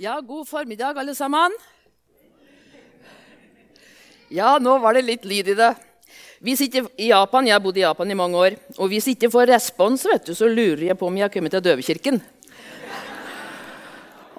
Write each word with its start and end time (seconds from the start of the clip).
Ja, 0.00 0.20
god 0.20 0.48
formiddag, 0.48 0.96
alle 0.98 1.12
sammen. 1.14 1.52
Ja, 4.32 4.54
nå 4.56 4.78
var 4.80 4.96
det 4.96 5.02
litt 5.04 5.26
lyd 5.28 5.50
i 5.52 5.56
det. 5.58 5.74
Vi 6.40 6.54
sitter 6.56 6.86
i 6.96 7.10
Japan, 7.10 7.44
Jeg 7.44 7.52
har 7.52 7.60
bodd 7.60 7.76
i 7.76 7.82
Japan 7.82 8.10
i 8.10 8.16
mange 8.16 8.38
år. 8.40 8.56
Og 8.78 8.88
hvis 8.88 9.10
ikke 9.12 9.28
får 9.28 9.52
respons, 9.52 10.06
vet 10.08 10.24
du, 10.24 10.32
så 10.32 10.48
lurer 10.48 10.86
jeg 10.86 10.96
på 10.96 11.04
om 11.04 11.18
jeg 11.20 11.26
har 11.26 11.34
kommet 11.34 11.52
til 11.52 11.60
døvekirken. 11.60 12.16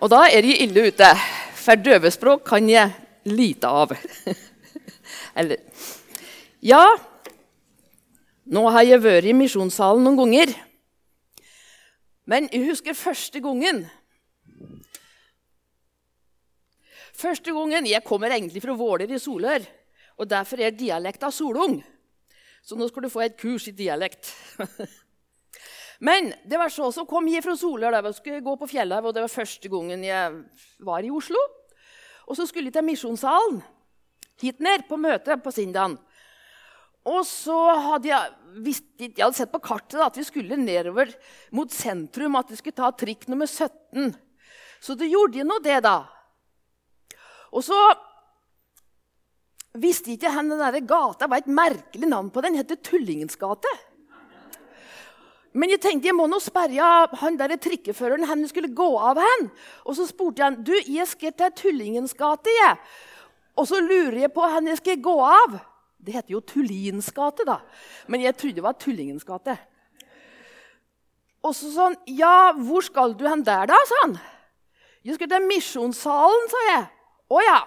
Og 0.02 0.10
da 0.10 0.24
er 0.32 0.50
jeg 0.50 0.66
ille 0.66 0.88
ute, 0.90 1.12
for 1.54 1.78
døvespråk 1.78 2.42
kan 2.50 2.66
jeg 2.66 2.98
lite 3.30 3.70
av. 3.70 3.94
Eller 5.38 5.62
Ja, 6.58 6.88
nå 8.50 8.66
har 8.74 8.90
jeg 8.90 9.06
vært 9.06 9.30
i 9.30 9.38
misjonssalen 9.38 10.10
noen 10.10 10.24
ganger. 10.26 10.58
Men 12.26 12.50
jeg 12.50 12.66
husker 12.66 12.98
første 12.98 13.46
gangen 13.46 13.86
Første 17.22 17.54
gangen, 17.54 17.86
Jeg 17.86 18.04
kommer 18.04 18.32
egentlig 18.34 18.62
fra 18.64 18.74
Våler 18.74 19.12
i 19.12 19.20
Solør, 19.20 19.62
og 20.18 20.28
derfor 20.30 20.60
er 20.60 20.72
dialekta 20.74 21.30
solung. 21.30 21.84
Så 22.66 22.76
nå 22.76 22.88
skal 22.90 23.04
du 23.04 23.10
få 23.10 23.22
et 23.26 23.38
kurs 23.38 23.68
i 23.68 23.72
dialekt. 23.78 24.32
Men 26.08 26.32
det 26.50 26.58
var 26.58 26.74
så 26.74 26.90
som 26.94 27.06
kom 27.06 27.28
jeg 27.30 27.44
fra 27.46 27.54
Solør. 27.58 28.00
Jeg 28.00 28.18
skulle 28.18 28.42
gå 28.42 28.56
på 28.58 28.70
fjellet, 28.70 29.06
og 29.06 29.14
Det 29.14 29.22
var 29.22 29.30
første 29.30 29.70
gangen 29.70 30.04
jeg 30.04 30.40
var 30.80 31.06
i 31.06 31.12
Oslo. 31.14 31.38
Og 32.28 32.38
så 32.38 32.48
skulle 32.48 32.72
jeg 32.72 32.74
til 32.80 32.88
Misjonssalen 32.90 33.62
hit 34.42 34.60
ned 34.64 34.88
på 34.90 34.98
møte 34.98 35.38
på 35.38 35.54
Sindan. 35.54 36.00
Og 37.06 37.22
så 37.26 37.58
hadde 37.82 38.10
jeg, 38.10 38.34
visst, 38.66 38.88
jeg 38.98 39.14
hadde 39.20 39.38
sett 39.38 39.54
på 39.54 39.62
kartet 39.62 40.02
at 40.02 40.18
vi 40.18 40.26
skulle 40.26 40.58
nedover 40.58 41.10
mot 41.54 41.70
sentrum, 41.70 42.38
at 42.38 42.50
vi 42.50 42.58
skulle 42.58 42.78
ta 42.78 42.90
trikk 42.98 43.28
nummer 43.30 43.50
17. 43.50 44.10
Så 44.82 44.98
det 44.98 45.12
gjorde 45.12 45.38
jeg 45.38 45.50
nå 45.50 45.60
det, 45.62 45.78
da. 45.86 46.00
Og 47.52 47.64
så 47.68 47.78
visste 49.82 50.14
ikke 50.16 50.32
han 50.32 50.52
den 50.52 50.60
der 50.60 50.84
gata 50.88 51.28
var 51.32 51.44
et 51.44 51.52
merkelig 51.52 52.10
navn 52.10 52.30
på 52.32 52.44
den. 52.44 52.56
Den 52.56 52.64
heter 52.64 52.80
Tullingens 52.84 53.40
gate. 53.40 53.72
Men 55.52 55.74
jeg 55.74 55.82
tenkte 55.84 56.08
jeg 56.08 56.16
må 56.16 56.30
nå 56.32 56.40
sperre 56.40 57.10
han 57.20 57.36
der 57.40 57.58
trikkeføreren 57.60 58.24
han 58.30 58.46
skulle 58.48 58.72
gå 58.76 58.88
av 59.00 59.20
hen. 59.20 59.50
Og 59.84 59.98
så 59.98 60.08
spurte 60.08 60.40
jeg 60.40 60.48
han, 60.48 60.62
du, 60.64 60.76
jeg 60.80 61.08
skal 61.12 61.36
til 61.36 61.58
Tullingens 61.60 62.16
gate. 62.16 62.54
jeg. 62.64 62.78
Og 63.60 63.68
så 63.68 63.82
lurer 63.84 64.24
jeg 64.24 64.34
på 64.34 64.48
hvor 64.48 64.68
jeg 64.68 64.80
skal 64.80 65.04
gå 65.04 65.18
av. 65.28 65.60
Det 66.02 66.16
heter 66.16 66.34
jo 66.34 66.42
Tullins 66.42 67.12
gate, 67.14 67.46
da. 67.46 67.60
Men 68.10 68.24
jeg 68.24 68.34
trodde 68.38 68.58
det 68.58 68.66
var 68.66 68.78
Tullingens 68.80 69.28
gate. 69.28 69.58
Og 71.46 71.54
så 71.58 71.70
sånn, 71.74 71.98
Ja, 72.08 72.54
hvor 72.58 72.82
skal 72.86 73.14
du 73.18 73.28
hen 73.28 73.44
der, 73.46 73.68
da? 73.70 73.78
sa 73.86 74.00
han. 74.06 74.18
Jeg 75.04 75.18
skal 75.18 75.30
til 75.30 75.48
Misjonssalen, 75.50 76.50
sa 76.50 76.64
jeg. 76.70 76.88
Å 77.32 77.44
ja. 77.46 77.60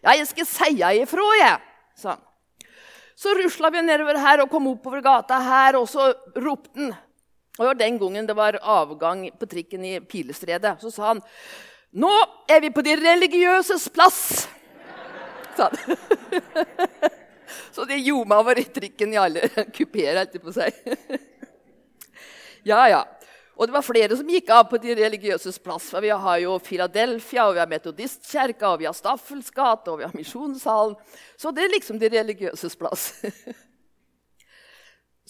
Ja, 0.00 0.16
jeg 0.16 0.26
skal 0.30 0.48
si 0.48 0.72
ifra, 1.00 1.28
jeg, 1.40 1.56
sa 2.00 2.14
han. 2.14 2.26
Så 3.20 3.34
rusla 3.36 3.68
vi 3.72 3.82
nedover 3.84 4.16
her 4.16 4.40
og 4.40 4.52
kom 4.52 4.70
oppover 4.70 5.02
gata 5.04 5.36
her, 5.44 5.76
og 5.76 5.88
så 5.88 6.08
ropte 6.40 6.78
han. 6.78 6.94
Og 7.60 7.74
den 7.76 7.98
gangen 8.00 8.28
det 8.28 8.36
var 8.36 8.56
avgang 8.62 9.26
på 9.36 9.48
trikken 9.50 9.84
i 9.84 9.98
Pilestredet. 10.00 10.78
Så 10.80 10.92
sa 10.94 11.10
han 11.10 11.20
Nå 11.90 12.10
er 12.48 12.60
vi 12.62 12.70
på 12.70 12.84
de 12.86 12.94
religiøses 12.94 13.88
plass, 13.90 14.46
sa. 15.58 15.66
Så 17.74 17.84
det 17.84 17.98
ljoma 17.98 18.38
over 18.38 18.58
i 18.58 18.64
trikken 18.64 19.14
i 19.14 19.18
alle 19.18 19.48
kupeer, 19.76 20.20
holdt 20.20 20.34
jeg 20.36 20.44
på 20.44 20.52
å 20.52 20.54
si. 20.54 20.68
Ja, 22.68 22.84
ja. 22.92 23.00
Og 23.60 23.68
det 23.68 23.74
var 23.74 23.84
flere 23.84 24.16
som 24.16 24.30
gikk 24.32 24.48
av 24.56 24.70
på 24.70 24.78
de 24.80 24.94
religiøses 24.96 25.58
plass. 25.60 25.90
for 25.92 26.00
Vi 26.00 26.08
har 26.08 26.38
jo 26.40 26.54
Philadelphia, 26.64 27.44
og 27.44 27.58
vi 27.58 27.60
har 27.60 27.68
Metodistkirka, 27.68 28.70
og 28.70 28.80
vi 28.80 28.86
har 28.88 28.96
Staffels 28.96 29.50
gate 29.52 29.92
og 29.92 30.00
vi 30.00 30.06
har 30.06 30.16
Misjonssalen. 30.16 30.96
Så 31.36 31.52
det 31.52 31.66
er 31.66 31.74
liksom 31.74 32.00
de 32.00 32.08
religiøses 32.08 32.78
plass. 32.80 33.10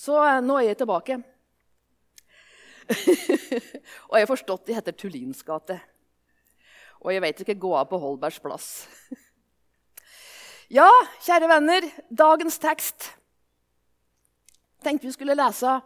Så 0.05 0.15
eh, 0.23 0.39
nå 0.47 0.61
er 0.61 0.69
jeg 0.69 0.79
tilbake. 0.79 1.19
og 4.09 4.15
jeg 4.15 4.23
har 4.23 4.31
forstått 4.31 4.69
de 4.69 4.79
heter 4.79 4.95
Tullins 4.95 5.43
gate. 5.43 5.81
Og 7.03 7.11
jeg 7.11 7.27
vet 7.27 7.43
ikke 7.43 7.63
gå 7.67 7.75
av 7.75 7.91
på 7.91 7.99
Holbergs 7.99 8.39
plass. 8.39 8.87
ja, 10.79 10.87
kjære 11.27 11.51
venner, 11.51 11.91
dagens 12.15 12.63
tekst 12.63 13.17
tenkte 14.85 15.09
vi 15.09 15.15
skulle 15.15 15.37
lese. 15.39 15.79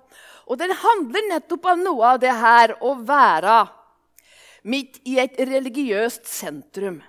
Og 0.46 0.58
den 0.60 0.74
handler 0.76 1.28
nettopp 1.30 1.66
om 1.72 1.82
noe 1.84 2.14
av 2.14 2.20
det 2.22 2.34
her 2.36 2.76
å 2.84 2.94
være 3.00 3.64
midt 4.68 5.00
i 5.08 5.18
et 5.20 5.36
religiøst 5.40 6.28
sentrum. 6.28 7.00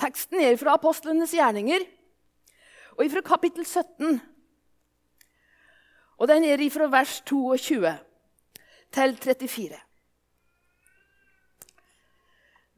Teksten 0.00 0.40
er 0.42 0.56
fra 0.58 0.74
apostlenes 0.78 1.34
gjerninger 1.36 1.84
og 2.98 3.10
fra 3.12 3.22
kapittel 3.26 3.66
17. 3.66 4.20
Og 6.18 6.30
den 6.30 6.46
er 6.46 6.62
fra 6.70 6.88
vers 6.90 7.20
22 7.26 7.94
til 8.94 9.16
34. 9.22 9.80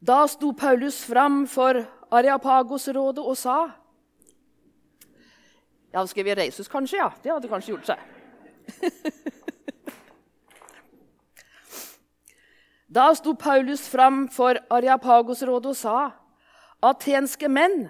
Da 0.07 0.23
sto 0.29 0.51
Paulus 0.53 0.99
fram 1.05 1.45
for 1.49 1.79
Areapagos-rådet 2.13 3.23
og 3.23 3.37
sa 3.37 3.57
Jeg 5.97 6.03
hadde 6.03 6.13
skrevet 6.13 6.37
Reisus, 6.37 6.67
kanskje. 6.69 6.97
ja. 6.97 7.11
Det 7.23 7.31
hadde 7.31 7.47
kanskje 7.49 7.71
gjort 7.73 7.85
seg. 7.89 7.97
da 12.97 13.15
sto 13.17 13.33
Paulus 13.33 13.87
fram 13.89 14.29
for 14.29 14.53
Areapagos-rådet 14.69 15.73
og 15.73 15.77
sa, 15.79 16.13
atenske 16.85 17.49
menn, 17.49 17.89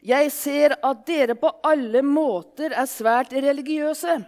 jeg 0.00 0.32
ser 0.32 0.80
at 0.80 1.04
dere 1.04 1.36
på 1.36 1.52
alle 1.68 2.00
måter 2.00 2.72
er 2.72 2.88
svært 2.88 3.36
religiøse. 3.36 4.24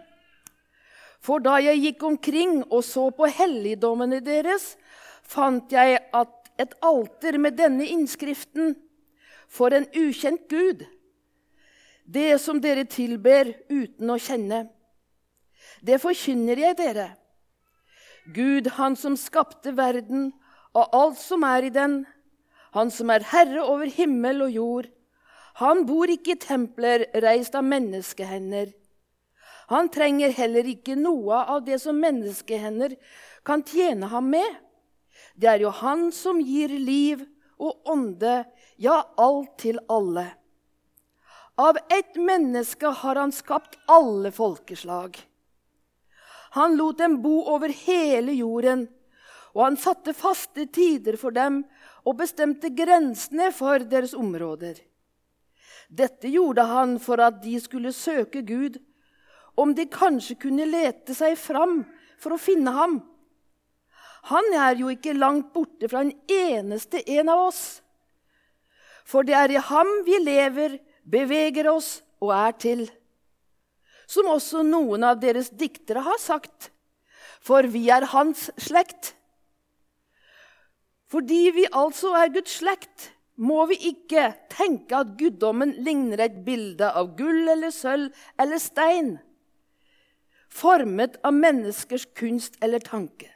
For 1.24 1.40
da 1.40 1.56
jeg 1.56 1.80
gikk 1.80 2.04
omkring 2.04 2.68
og 2.68 2.84
så 2.84 3.08
på 3.16 3.24
helligdommene 3.32 4.20
deres, 4.20 4.76
fant 5.24 5.72
jeg 5.72 6.04
at 6.12 6.52
et 6.60 6.76
alter 6.84 7.40
med 7.40 7.56
denne 7.56 7.88
innskriften 7.88 8.76
For 9.48 9.72
en 9.72 9.88
ukjent 9.96 10.44
Gud. 10.52 10.84
Det 12.04 12.38
som 12.42 12.60
dere 12.60 12.84
tilber 12.88 13.52
uten 13.70 14.10
å 14.10 14.18
kjenne. 14.18 14.64
Det 15.82 16.00
forkynner 16.02 16.60
jeg 16.60 16.78
dere. 16.80 17.08
Gud, 18.34 18.68
han 18.76 18.96
som 18.96 19.16
skapte 19.18 19.72
verden 19.76 20.30
og 20.76 20.94
alt 20.94 21.18
som 21.18 21.44
er 21.46 21.66
i 21.66 21.74
den, 21.74 22.02
han 22.76 22.90
som 22.94 23.10
er 23.10 23.24
herre 23.32 23.62
over 23.64 23.90
himmel 23.90 24.44
og 24.46 24.54
jord, 24.54 24.90
han 25.58 25.82
bor 25.88 26.10
ikke 26.10 26.36
i 26.36 26.40
templer 26.40 27.06
reist 27.24 27.56
av 27.58 27.66
menneskehender. 27.66 28.70
Han 29.70 29.90
trenger 29.92 30.32
heller 30.34 30.66
ikke 30.66 30.96
noe 30.98 31.42
av 31.46 31.64
det 31.66 31.80
som 31.82 31.98
menneskehender 32.00 32.96
kan 33.46 33.62
tjene 33.66 34.08
ham 34.10 34.30
med. 34.32 34.48
Det 35.34 35.50
er 35.50 35.64
jo 35.64 35.72
han 35.82 36.08
som 36.14 36.40
gir 36.42 36.72
liv 36.74 37.22
og 37.60 37.90
ånde, 37.92 38.44
ja, 38.80 39.02
alt 39.20 39.58
til 39.60 39.78
alle. 39.92 40.26
Av 41.60 41.76
ett 41.90 42.16
menneske 42.16 42.86
har 42.86 43.16
han 43.16 43.32
skapt 43.32 43.78
alle 43.86 44.30
folkeslag. 44.32 45.18
Han 46.56 46.76
lot 46.76 46.98
dem 46.98 47.18
bo 47.22 47.42
over 47.52 47.68
hele 47.68 48.32
jorden, 48.32 48.86
og 49.52 49.64
han 49.66 49.76
satte 49.76 50.14
faste 50.16 50.64
tider 50.72 51.18
for 51.20 51.36
dem 51.36 51.60
og 52.08 52.16
bestemte 52.22 52.72
grensene 52.72 53.50
for 53.52 53.84
deres 53.92 54.16
områder. 54.16 54.80
Dette 55.92 56.32
gjorde 56.32 56.64
han 56.64 56.96
for 57.02 57.20
at 57.20 57.42
de 57.44 57.58
skulle 57.60 57.92
søke 57.92 58.40
Gud, 58.40 58.80
om 59.52 59.76
de 59.76 59.84
kanskje 59.84 60.40
kunne 60.40 60.64
lete 60.64 61.12
seg 61.18 61.36
fram 61.36 61.82
for 62.16 62.38
å 62.38 62.40
finne 62.40 62.72
ham. 62.72 63.00
Han 64.32 64.54
er 64.56 64.80
jo 64.80 64.88
ikke 64.88 65.18
langt 65.18 65.52
borte 65.52 65.92
fra 65.92 66.06
en 66.06 66.16
eneste 66.24 67.04
en 67.20 67.28
av 67.28 67.50
oss. 67.50 67.64
For 69.04 69.28
det 69.28 69.36
er 69.36 69.52
i 69.52 69.66
ham 69.68 69.98
vi 70.08 70.24
lever, 70.24 70.80
beveger 71.10 71.68
oss 71.72 71.98
og 72.20 72.34
er 72.36 72.56
til 72.60 72.88
som 74.10 74.26
også 74.32 74.64
noen 74.66 75.06
av 75.06 75.20
deres 75.22 75.52
diktere 75.54 76.02
har 76.02 76.18
sagt, 76.18 76.70
for 77.40 77.66
vi 77.70 77.86
er 77.94 78.08
hans 78.10 78.48
slekt. 78.58 79.14
Fordi 81.10 81.42
vi 81.54 81.66
altså 81.70 82.12
er 82.18 82.32
Guds 82.34 82.58
slekt, 82.58 83.10
må 83.40 83.62
vi 83.70 83.78
ikke 83.92 84.32
tenke 84.52 84.98
at 84.98 85.14
guddommen 85.18 85.72
ligner 85.86 86.26
et 86.26 86.42
bilde 86.44 86.90
av 86.90 87.14
gull 87.18 87.48
eller 87.48 87.72
sølv 87.72 88.10
eller 88.42 88.60
stein, 88.60 89.14
formet 90.50 91.16
av 91.24 91.36
menneskers 91.36 92.08
kunst 92.18 92.58
eller 92.60 92.82
tanke. 92.82 93.30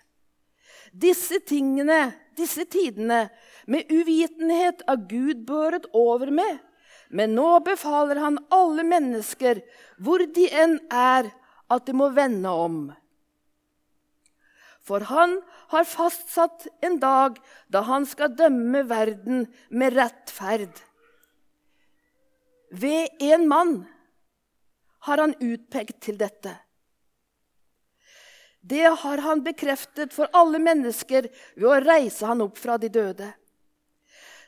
Disse 0.91 1.38
tingene, 1.47 2.12
disse 2.38 2.67
tidene, 2.70 3.29
med 3.70 3.91
uvitenhet 3.91 4.82
av 4.91 5.06
Gud 5.11 5.47
båret 5.47 5.87
over 5.97 6.31
med, 6.35 6.59
men 7.14 7.37
nå 7.38 7.61
befaler 7.62 8.19
han 8.19 8.40
alle 8.55 8.82
mennesker, 8.87 9.61
hvor 10.02 10.25
de 10.34 10.49
enn 10.50 10.81
er, 10.90 11.31
at 11.70 11.87
de 11.87 11.94
må 11.96 12.11
vende 12.14 12.50
om. 12.50 12.78
For 14.84 15.06
han 15.08 15.38
har 15.72 15.87
fastsatt 15.88 16.66
en 16.84 16.99
dag 17.00 17.38
da 17.72 17.84
han 17.87 18.05
skal 18.08 18.34
dømme 18.37 18.82
verden 18.90 19.46
med 19.70 19.94
rettferd. 19.96 20.82
Ved 22.75 23.22
en 23.22 23.46
mann 23.49 23.76
har 25.06 25.22
han 25.22 25.37
utpekt 25.38 26.02
til 26.05 26.19
dette. 26.20 26.56
Det 28.64 28.90
har 29.05 29.22
han 29.22 29.44
bekreftet 29.44 30.12
for 30.17 30.28
alle 30.34 30.58
mennesker 30.58 31.31
ved 31.55 31.70
å 31.70 31.81
reise 31.84 32.26
han 32.26 32.43
opp 32.43 32.58
fra 32.58 32.78
de 32.81 32.90
døde. 32.90 33.31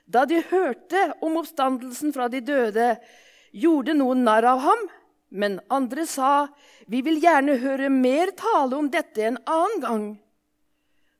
Da 0.06 0.24
de 0.24 0.40
hørte 0.50 1.00
om 1.24 1.36
oppstandelsen 1.40 2.14
fra 2.14 2.28
de 2.30 2.40
døde, 2.40 2.94
gjorde 3.50 3.94
noen 3.96 4.22
narr 4.26 4.46
av 4.46 4.62
ham, 4.62 4.86
men 5.30 5.60
andre 5.70 6.06
sa, 6.06 6.48
'Vi 6.86 7.02
vil 7.02 7.20
gjerne 7.20 7.58
høre 7.58 7.90
mer 7.90 8.30
tale 8.30 8.76
om 8.76 8.90
dette 8.90 9.22
en 9.22 9.38
annen 9.46 9.80
gang.' 9.80 10.18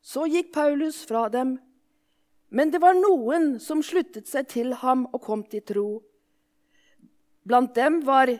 Så 0.03 0.27
gikk 0.31 0.53
Paulus 0.53 1.05
fra 1.05 1.29
dem, 1.29 1.59
men 2.51 2.71
det 2.71 2.81
var 2.81 2.95
noen 2.95 3.59
som 3.59 3.83
sluttet 3.83 4.29
seg 4.29 4.47
til 4.49 4.73
ham 4.73 5.07
og 5.13 5.23
kom 5.23 5.43
til 5.43 5.65
tro. 5.67 6.03
Blant 7.43 7.75
dem 7.75 8.05
var 8.07 8.31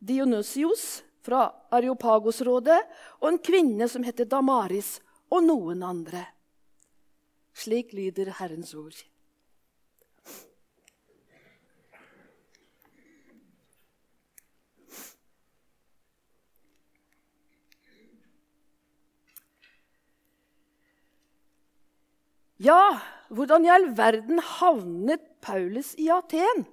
Dionysios 0.00 1.02
fra 1.24 1.46
Areopagosrådet 1.72 2.80
og 3.20 3.28
en 3.28 3.38
kvinne 3.38 3.88
som 3.88 4.04
heter 4.04 4.28
Damaris, 4.28 5.00
og 5.30 5.44
noen 5.46 5.82
andre. 5.86 6.24
Slik 7.54 7.92
lyder 7.94 8.32
Herrens 8.40 8.74
ord. 8.74 8.96
Ja, 22.60 23.00
hvordan 23.32 23.64
i 23.64 23.70
all 23.72 23.86
verden 23.96 24.38
havnet 24.38 25.22
Paulus 25.40 25.94
i 25.96 26.10
Aten? 26.12 26.66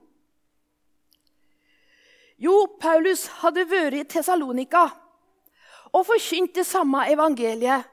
Jo, 2.38 2.66
Paulus 2.82 3.24
hadde 3.40 3.64
vært 3.72 3.96
i 3.96 4.04
Tessalonika 4.12 4.90
og 5.96 6.04
forkynt 6.10 6.58
det 6.60 6.66
samme 6.68 7.06
evangeliet. 7.08 7.88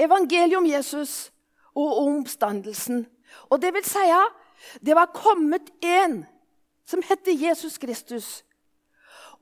Evangeliet 0.00 0.56
om 0.56 0.66
Jesus 0.66 1.28
og 1.76 1.98
om 2.00 2.22
oppstandelsen. 2.22 3.04
Og 3.52 3.60
det 3.60 3.74
vil 3.76 3.84
si, 3.84 4.06
det 4.80 4.96
var 4.96 5.12
kommet 5.12 5.68
en 5.84 6.22
som 6.88 7.04
het 7.04 7.28
Jesus 7.28 7.76
Kristus. 7.78 8.30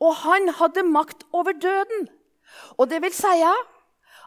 Og 0.02 0.16
han 0.26 0.50
hadde 0.58 0.82
makt 0.82 1.22
over 1.32 1.54
døden. 1.54 2.08
Og 2.74 2.90
det 2.90 3.00
vil 3.06 3.14
si 3.14 3.38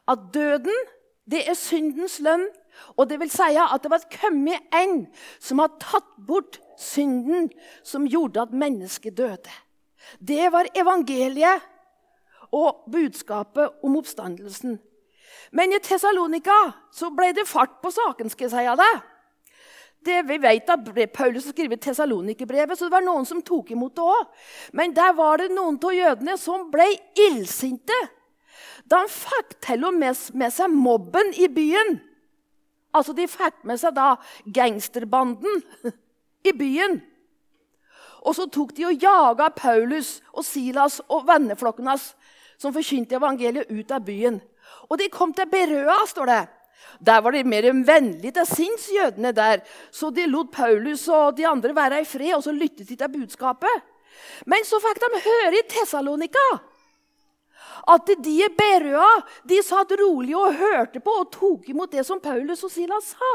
at 0.08 0.26
døden, 0.34 0.88
det 1.30 1.44
er 1.50 1.60
syndens 1.60 2.18
lønn, 2.24 2.48
og 2.98 3.10
det 3.10 3.20
vil 3.22 3.32
si 3.32 3.56
at 3.60 3.84
det 3.84 3.92
var 3.92 4.06
kommet 4.14 4.76
en 4.76 5.06
som 5.40 5.62
har 5.64 5.76
tatt 5.82 6.10
bort 6.28 6.60
synden 6.80 7.50
som 7.84 8.08
gjorde 8.08 8.42
at 8.48 8.56
mennesket 8.56 9.18
døde. 9.18 9.56
Det 10.20 10.52
var 10.52 10.72
evangeliet 10.76 11.66
og 12.56 12.86
budskapet 12.92 13.84
om 13.86 13.98
oppstandelsen. 14.00 14.80
Men 15.52 15.74
i 15.74 15.82
Tessalonika 15.84 16.58
ble 17.16 17.32
det 17.34 17.48
fart 17.48 17.80
på 17.84 17.92
saken. 17.92 18.30
skal 18.30 18.50
jeg 18.50 18.52
si 18.52 18.84
det. 18.84 18.94
Det 20.06 20.22
vi 20.30 20.38
vet 20.40 20.70
at 20.70 20.86
Paulus 21.14 21.46
har 21.46 21.52
skrevet 21.52 21.82
Tessalonikerbrevet, 21.82 22.78
så 22.78 22.88
det 22.88 22.94
var 22.94 23.04
noen 23.04 23.26
som 23.28 23.42
tok 23.44 23.74
imot 23.76 23.96
det 23.98 24.06
òg. 24.06 24.30
Men 24.74 24.94
der 24.96 25.12
var 25.14 25.42
det 25.42 25.50
noen 25.52 25.76
av 25.84 25.96
jødene 25.96 26.38
som 26.40 26.70
ble 26.72 26.88
illsinte. 27.20 27.98
De 28.90 29.00
fikk 29.12 29.58
til 29.66 29.84
og 29.90 29.98
med, 30.00 30.16
med 30.34 30.56
seg 30.56 30.72
mobben 30.72 31.34
i 31.36 31.50
byen. 31.52 32.00
Altså, 32.96 33.14
De 33.14 33.28
fikk 33.30 33.64
med 33.64 33.80
seg 33.82 33.96
da 33.98 34.16
gangsterbanden 34.46 35.64
i 36.50 36.54
byen. 36.56 37.00
Og 38.28 38.36
så 38.36 38.50
tok 38.52 38.74
de 38.76 38.88
og 38.90 39.04
jaga 39.04 39.50
Paulus 39.56 40.20
og 40.34 40.44
Silas 40.44 41.00
og 41.08 41.28
venneflokken 41.30 41.88
hans 41.88 42.14
som 42.60 42.74
forkynte 42.76 43.16
evangeliet, 43.16 43.70
ut 43.72 43.92
av 43.96 44.04
byen. 44.04 44.42
Og 44.92 44.98
de 45.00 45.08
kom 45.14 45.32
til 45.34 45.48
Berøa, 45.48 46.02
står 46.10 46.28
det. 46.28 46.42
Der 47.00 47.22
var 47.24 47.32
de 47.32 47.46
mer 47.48 47.70
vennlige 47.88 48.34
til 48.36 48.48
sinns, 48.48 48.90
jødene 48.92 49.32
der. 49.36 49.64
Så 49.92 50.10
de 50.12 50.26
lot 50.28 50.52
Paulus 50.52 51.08
og 51.08 51.38
de 51.38 51.48
andre 51.48 51.76
være 51.76 52.02
i 52.02 52.08
fred, 52.08 52.34
og 52.36 52.44
så 52.44 52.52
lyttet 52.52 52.90
de 52.90 52.98
til 53.00 53.14
budskapet. 53.14 53.86
Men 54.46 54.66
så 54.68 54.82
fikk 54.84 55.00
de 55.00 55.24
høre 55.24 55.56
i 55.56 55.68
Tessalonika 55.72 56.48
at 57.88 58.12
de 58.24 58.34
i 58.44 58.50
Berøa 58.56 59.12
de 59.48 59.62
satt 59.66 59.94
rolig 60.00 60.36
og 60.38 60.58
hørte 60.60 61.02
på 61.04 61.14
og 61.22 61.32
tok 61.34 61.70
imot 61.72 61.94
det 61.94 62.06
som 62.08 62.22
Paulus 62.24 62.64
og 62.66 62.74
Silas 62.74 63.14
sa. 63.14 63.32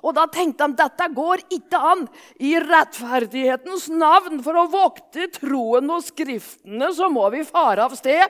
Og 0.00 0.14
da 0.16 0.24
tenkte 0.32 0.66
de 0.68 0.78
dette 0.80 1.08
går 1.12 1.42
ikke 1.52 1.80
an. 1.92 2.06
I 2.40 2.54
rettferdighetens 2.62 3.90
navn, 3.92 4.40
for 4.44 4.56
å 4.56 4.68
vokte 4.72 5.28
troen 5.34 5.92
og 5.92 6.04
skriftene, 6.06 6.88
så 6.96 7.10
må 7.12 7.26
vi 7.34 7.44
fare 7.44 7.84
av 7.84 7.96
sted. 7.98 8.24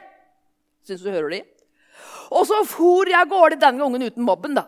Syns 0.87 1.05
du 1.05 1.11
hører 1.12 1.31
de? 1.37 1.41
Og 2.35 2.47
så 2.47 2.62
for 2.69 3.11
jeg 3.11 3.19
av 3.19 3.31
gårde 3.31 3.61
den 3.62 3.79
gangen 3.79 4.06
uten 4.06 4.26
mobben, 4.26 4.56
da. 4.58 4.67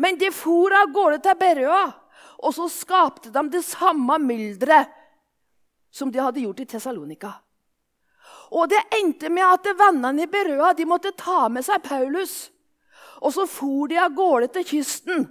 Men 0.00 0.18
de 0.18 0.30
for 0.34 0.74
av 0.74 0.90
gårde 0.94 1.20
til 1.24 1.38
Berøa. 1.38 1.84
Og 2.40 2.54
så 2.56 2.66
skapte 2.72 3.30
de 3.32 3.42
det 3.52 3.62
samme 3.66 4.16
mylderet 4.22 4.90
som 5.92 6.10
de 6.10 6.22
hadde 6.22 6.42
gjort 6.42 6.62
i 6.62 6.68
Tessalonika. 6.70 7.34
Og 8.50 8.70
det 8.70 8.80
endte 8.98 9.30
med 9.30 9.46
at 9.46 9.68
vennene 9.78 10.26
i 10.26 10.30
Berøa 10.30 10.72
de 10.74 10.86
måtte 10.88 11.14
ta 11.16 11.48
med 11.48 11.64
seg 11.66 11.82
Paulus. 11.86 12.48
Og 13.20 13.34
så 13.36 13.46
for 13.50 13.90
de 13.90 13.98
av 14.00 14.14
gårde 14.16 14.50
til 14.54 14.66
kysten. 14.72 15.28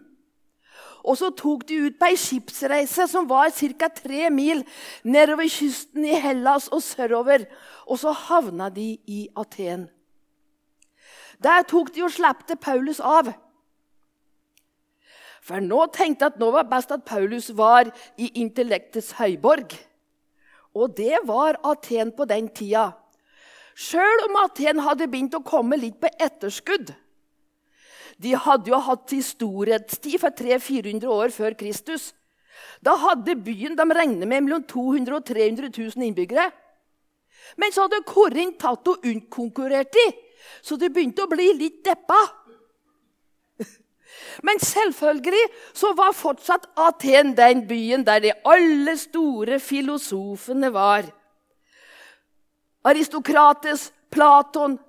Og 1.04 1.18
så 1.20 1.30
tok 1.36 1.66
de 1.68 1.78
ut 1.88 2.00
på 2.00 2.10
ei 2.10 2.18
skipsreise 2.20 3.08
som 3.08 3.28
var 3.30 3.52
ca. 3.56 3.90
tre 3.90 4.30
mil 4.30 4.66
nedover 5.04 5.48
kysten 5.48 6.06
i 6.06 6.16
Hellas 6.20 6.68
og 6.76 6.84
sørover. 6.84 7.48
Og 7.88 8.00
så 8.00 8.12
havna 8.12 8.70
de 8.70 8.98
i 9.08 9.28
Aten. 9.36 9.88
Der 11.40 11.64
tok 11.64 11.94
de 11.96 12.04
og 12.04 12.12
slapp 12.12 12.44
Paulus 12.62 13.00
av. 13.00 13.32
For 15.42 15.64
nå 15.64 15.86
tenkte 15.96 16.26
jeg 16.28 16.36
at 16.36 16.40
nå 16.40 16.52
var 16.52 16.68
best 16.70 16.92
at 16.92 17.06
Paulus 17.08 17.50
var 17.56 17.90
i 18.18 18.28
intellektets 18.42 19.16
høyborg. 19.18 19.72
Og 20.80 20.96
det 20.96 21.20
var 21.28 21.60
Aten 21.68 22.14
på 22.16 22.28
den 22.30 22.48
tida. 22.56 22.94
Sjøl 23.80 24.26
om 24.28 24.38
Aten 24.42 24.82
hadde 24.84 25.08
begynt 25.12 25.36
å 25.36 25.44
komme 25.46 25.78
litt 25.80 26.00
på 26.00 26.12
etterskudd. 26.20 26.94
De 28.20 28.34
hadde 28.36 28.72
jo 28.72 28.80
hatt 28.84 29.14
storhetstid 29.24 30.18
for 30.20 30.36
300-400 30.36 31.12
år 31.12 31.32
før 31.32 31.56
Kristus. 31.60 32.10
Da 32.84 32.96
hadde 33.00 33.38
byen 33.40 33.78
de 33.80 33.86
regnet 33.96 34.28
med 34.28 34.44
mellom 34.44 34.66
200 34.68 35.16
og 35.16 35.28
300 35.28 35.72
000 35.72 36.08
innbyggere. 36.10 36.50
Men 37.60 37.72
så 37.72 37.86
hadde 37.86 38.04
Korint 38.08 38.60
tatt 38.60 38.88
og 38.92 39.06
utkonkurrert 39.08 39.94
dem, 39.96 40.18
så 40.62 40.76
det 40.80 40.92
begynte 40.94 41.24
å 41.24 41.32
bli 41.32 41.48
litt 41.56 41.80
deppa. 41.88 42.20
Men 44.44 44.60
selvfølgelig 44.60 45.46
så 45.74 45.94
var 45.98 46.16
fortsatt 46.16 46.68
Aten 46.78 47.36
den 47.38 47.66
byen 47.68 48.06
der 48.06 48.20
de 48.20 48.34
alle 48.46 48.98
store 48.98 49.60
filosofene 49.60 50.74
var. 50.74 51.08
Aristokrates, 52.84 53.92
Platon 54.12 54.80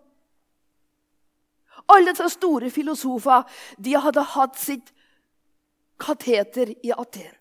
Alle 1.90 2.12
disse 2.12 2.28
store 2.30 2.70
filosofer 2.70 3.42
de 3.82 3.96
hadde 3.98 4.22
hatt 4.36 4.58
sitt 4.58 4.92
kateter 6.00 6.70
i 6.86 6.92
Aten. 6.94 7.32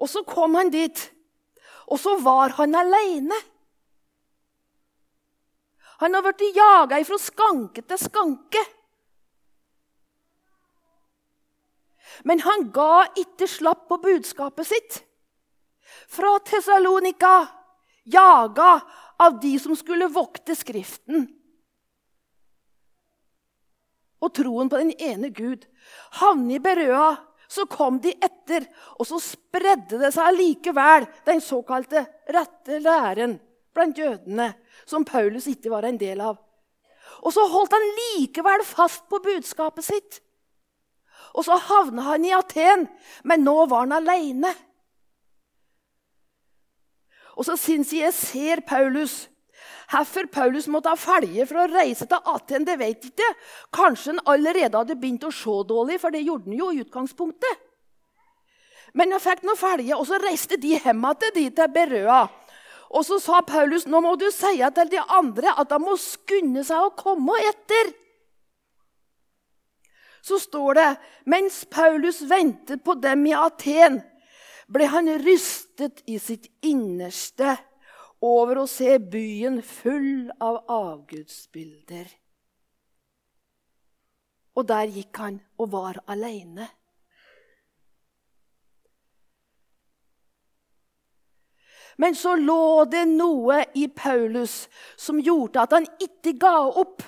Og 0.00 0.08
så 0.08 0.22
kom 0.24 0.56
han 0.56 0.70
dit, 0.72 1.02
og 1.86 2.00
så 2.00 2.16
var 2.20 2.56
han 2.56 2.74
aleine. 2.74 3.36
Han 6.00 6.14
har 6.14 6.24
blitt 6.26 6.56
jaga 6.56 6.98
fra 7.08 7.18
skanke 7.20 7.84
til 7.84 8.00
skanke. 8.00 8.62
Men 12.24 12.40
han 12.46 12.70
ga 12.74 13.06
ikke 13.18 13.48
slapp 13.50 13.86
på 13.90 13.98
budskapet 14.02 14.68
sitt. 14.68 15.00
Fra 16.08 16.38
Tessalonika, 16.44 17.46
jaga 18.04 18.80
av 19.18 19.40
de 19.40 19.56
som 19.58 19.76
skulle 19.76 20.08
vokte 20.12 20.56
Skriften. 20.56 21.26
Og 24.22 24.32
troen 24.34 24.70
på 24.72 24.80
den 24.80 24.94
ene 24.96 25.30
Gud. 25.34 25.66
Havne 26.20 26.56
i 26.56 26.62
Berøa, 26.62 27.16
så 27.48 27.66
kom 27.70 28.00
de 28.02 28.14
etter, 28.16 28.64
og 28.98 29.06
så 29.06 29.20
spredde 29.22 30.00
det 30.00 30.10
seg 30.14 30.32
allikevel, 30.32 31.06
den 31.28 31.42
såkalte 31.44 32.02
rette 32.34 32.80
læren 32.82 33.36
blant 33.76 33.98
jødene, 33.98 34.50
som 34.88 35.04
Paulus 35.06 35.46
ikke 35.50 35.70
var 35.70 35.86
en 35.86 36.00
del 36.00 36.22
av. 36.24 36.40
Og 37.22 37.32
så 37.34 37.44
holdt 37.50 37.74
han 37.76 37.86
likevel 38.00 38.64
fast 38.66 39.04
på 39.10 39.20
budskapet 39.22 39.86
sitt. 39.86 40.20
Og 41.36 41.44
så 41.44 41.58
havna 41.68 42.06
han 42.08 42.24
i 42.24 42.32
Aten, 42.32 42.86
men 43.24 43.44
nå 43.44 43.56
var 43.68 43.84
han 43.84 43.96
aleine. 43.98 44.52
Og 47.36 47.44
så 47.44 47.58
syns 47.60 47.92
jeg 47.92 48.06
jeg 48.06 48.16
ser 48.16 48.62
Paulus. 48.64 49.26
Hvorfor 49.90 50.26
Paulus 50.32 50.66
måtte 50.72 50.90
ha 50.90 50.98
følge 50.98 51.44
for 51.46 51.62
å 51.62 51.68
reise 51.70 52.08
til 52.10 52.32
Aten, 52.32 52.64
det 52.66 52.78
vet 52.80 53.04
jeg 53.04 53.12
ikke. 53.12 53.28
Kanskje 53.76 54.14
han 54.14 54.24
allerede 54.32 54.80
hadde 54.80 54.96
begynt 54.98 55.28
å 55.28 55.34
se 55.34 55.60
dårlig, 55.68 56.00
for 56.02 56.14
det 56.14 56.24
gjorde 56.24 56.48
han 56.48 56.58
jo 56.58 56.72
i 56.72 56.80
utgangspunktet. 56.82 57.62
Men 58.96 59.12
han 59.12 59.20
fikk 59.20 59.44
noe 59.44 59.60
følge, 59.60 59.94
og 59.94 60.08
så 60.08 60.18
reiste 60.22 60.56
de 60.58 60.78
hjem 60.78 61.04
til 61.20 61.34
de 61.36 61.46
til 61.58 61.72
Berøa. 61.74 62.24
Og 62.96 63.04
så 63.04 63.18
sa 63.20 63.42
Paulus 63.44 63.84
nå 63.90 64.00
må 64.00 64.14
du 64.16 64.28
si 64.32 64.56
til 64.56 64.90
de 64.90 65.02
andre 65.12 65.52
at 65.58 65.70
de 65.70 65.78
må 65.82 65.96
skunde 66.00 66.64
seg 66.64 66.80
å 66.80 66.94
komme 66.96 67.36
etter. 67.44 67.92
Så 70.26 70.38
står 70.42 70.74
det 70.74 70.90
mens 71.30 71.64
Paulus 71.70 72.20
ventet 72.26 72.82
på 72.84 72.96
dem 72.98 73.26
i 73.30 73.34
Aten, 73.38 74.00
ble 74.66 74.88
han 74.90 75.10
rystet 75.22 76.02
i 76.10 76.18
sitt 76.18 76.48
innerste 76.66 77.52
over 78.26 78.64
å 78.64 78.66
se 78.66 78.96
byen 78.98 79.60
full 79.62 80.32
av 80.42 80.64
avgudsbilder. 80.72 82.08
Og 84.56 84.66
der 84.66 84.90
gikk 84.90 85.22
han 85.22 85.38
og 85.60 85.70
var 85.76 86.00
aleine. 86.10 86.66
Men 92.02 92.16
så 92.18 92.34
lå 92.36 92.84
det 92.90 93.06
noe 93.08 93.62
i 93.78 93.86
Paulus 93.88 94.64
som 95.00 95.20
gjorde 95.22 95.62
at 95.62 95.76
han 95.76 95.86
ikke 96.02 96.34
ga 96.40 96.56
opp. 96.82 97.04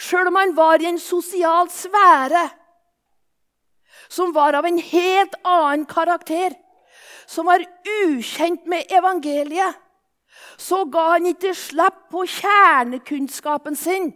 Sjøl 0.00 0.30
om 0.30 0.38
han 0.40 0.56
var 0.56 0.82
i 0.82 0.88
en 0.90 1.00
sosial 1.00 1.70
sfære 1.72 2.48
som 4.12 4.32
var 4.36 4.56
av 4.58 4.66
en 4.68 4.78
helt 4.78 5.34
annen 5.44 5.86
karakter, 5.88 6.52
som 7.26 7.48
var 7.48 7.64
ukjent 8.04 8.66
med 8.68 8.90
evangeliet, 8.92 9.78
så 10.60 10.82
ga 10.92 11.14
han 11.14 11.30
ikke 11.30 11.54
slipp 11.56 12.08
på 12.12 12.26
kjernekunnskapen 12.28 13.76
sin, 13.78 14.10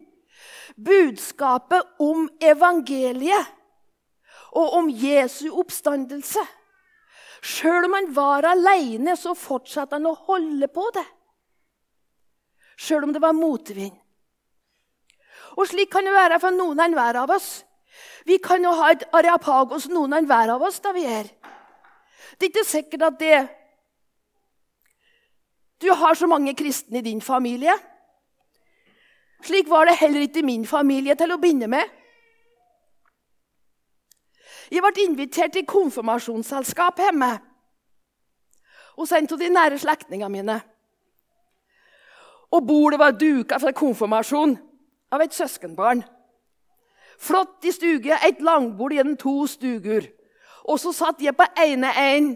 budskapet 0.77 1.97
om 2.03 2.27
evangeliet 2.45 3.53
og 4.57 4.77
om 4.81 4.91
Jesu 4.93 5.49
oppstandelse. 5.49 6.45
Sjøl 7.47 7.87
om 7.87 7.95
han 7.97 8.09
var 8.17 8.49
aleine, 8.51 9.17
så 9.17 9.37
fortsatte 9.39 9.97
han 9.97 10.09
å 10.09 10.17
holde 10.27 10.69
på 10.73 10.89
det. 10.97 11.05
Sjøl 12.77 13.07
om 13.07 13.15
det 13.15 13.23
var 13.23 13.37
motvind. 13.37 13.97
Og 15.57 15.69
slik 15.69 15.91
kan 15.93 16.05
det 16.05 16.13
være 16.13 16.41
for 16.41 16.55
noen 16.55 16.81
av 16.81 16.91
enhver 16.91 17.19
av 17.23 17.33
oss. 17.37 17.65
Vi 18.27 18.37
kan 18.43 18.65
jo 18.65 18.75
ha 18.77 18.91
et 18.93 19.07
areapagos, 19.15 19.89
noen 19.89 20.13
av 20.13 20.23
enhver 20.23 20.53
av 20.57 20.65
oss, 20.69 20.81
da 20.85 20.93
vi 20.93 21.07
er. 21.09 21.31
Det 22.37 22.49
er 22.49 22.53
ikke 22.53 22.69
sikkert 22.69 23.07
at 23.07 23.21
det 23.21 23.37
Du 25.81 25.93
har 25.93 26.15
så 26.15 26.27
mange 26.27 26.55
kristne 26.57 26.99
i 26.99 27.05
din 27.05 27.21
familie. 27.21 27.73
Slik 29.45 29.69
var 29.69 29.85
det 29.85 29.99
heller 30.01 30.21
ikke 30.25 30.39
i 30.39 30.43
min 30.43 30.67
familie 30.67 31.15
til 31.15 31.33
å 31.33 31.37
begynne 31.37 31.69
med. 31.69 31.85
Jeg 34.73 34.81
ble 34.83 35.05
invitert 35.05 35.53
til 35.53 35.67
konfirmasjonsselskap 35.69 36.99
hjemme 36.99 37.29
hos 38.97 39.13
en 39.13 39.29
av 39.31 39.39
de 39.39 39.51
nære 39.53 39.79
slektningene 39.79 40.33
mine. 40.33 40.57
Og 42.57 42.67
bordet 42.67 42.99
var 42.99 43.13
duka 43.13 43.61
for 43.61 43.77
konfirmasjon 43.77 44.57
av 45.13 45.23
et 45.23 45.35
søskenbarn. 45.35 46.03
Flott 47.19 47.65
i 47.65 47.73
stuge, 47.73 48.13
et 48.13 48.43
langbord 48.45 48.95
gjennom 48.97 49.17
to 49.21 49.47
stuger. 49.49 50.11
Og 50.67 50.81
så 50.83 50.93
satt 50.95 51.23
jeg 51.23 51.37
på 51.37 51.47
ene 51.63 51.93
en. 52.01 52.33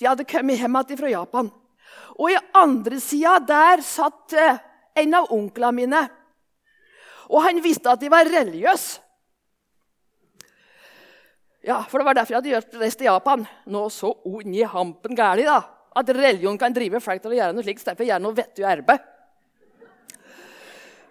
De 0.00 0.08
hadde 0.08 0.26
kommet 0.28 0.58
hjem 0.58 0.78
igjen 0.80 0.98
fra 0.98 1.12
Japan. 1.12 1.52
Og 2.18 2.32
i 2.32 2.40
andre 2.58 2.98
sida 3.00 3.38
der 3.46 3.82
satt 3.84 4.34
eh, 4.36 4.58
en 5.02 5.14
av 5.16 5.30
onklene 5.32 5.76
mine. 5.76 6.02
Og 7.30 7.40
han 7.44 7.62
visste 7.64 7.92
at 7.92 8.00
de 8.02 8.10
var 8.12 8.28
religiøse. 8.28 9.00
Ja, 11.62 11.78
for 11.86 12.00
det 12.00 12.08
var 12.08 12.16
derfor 12.18 12.34
jeg 12.34 12.56
hadde 12.56 12.80
reist 12.80 12.98
til 12.98 13.06
Japan. 13.06 13.44
Nå 13.70 13.84
så 13.94 14.10
ond 14.26 14.50
i 14.50 14.64
hampen 14.66 15.14
gæli, 15.14 15.46
da. 15.46 15.60
At 15.94 16.08
religion 16.10 16.58
kan 16.58 16.74
drive 16.74 16.98
folk 17.04 17.22
til 17.22 17.30
å 17.30 17.36
gjøre 17.36 17.54
noe 17.54 17.62
slikt. 17.62 17.84
Derfor 17.86 18.08
gjøre 18.08 18.24
noe 18.24 18.34
vettig 18.34 18.66
arbeid. 18.66 19.04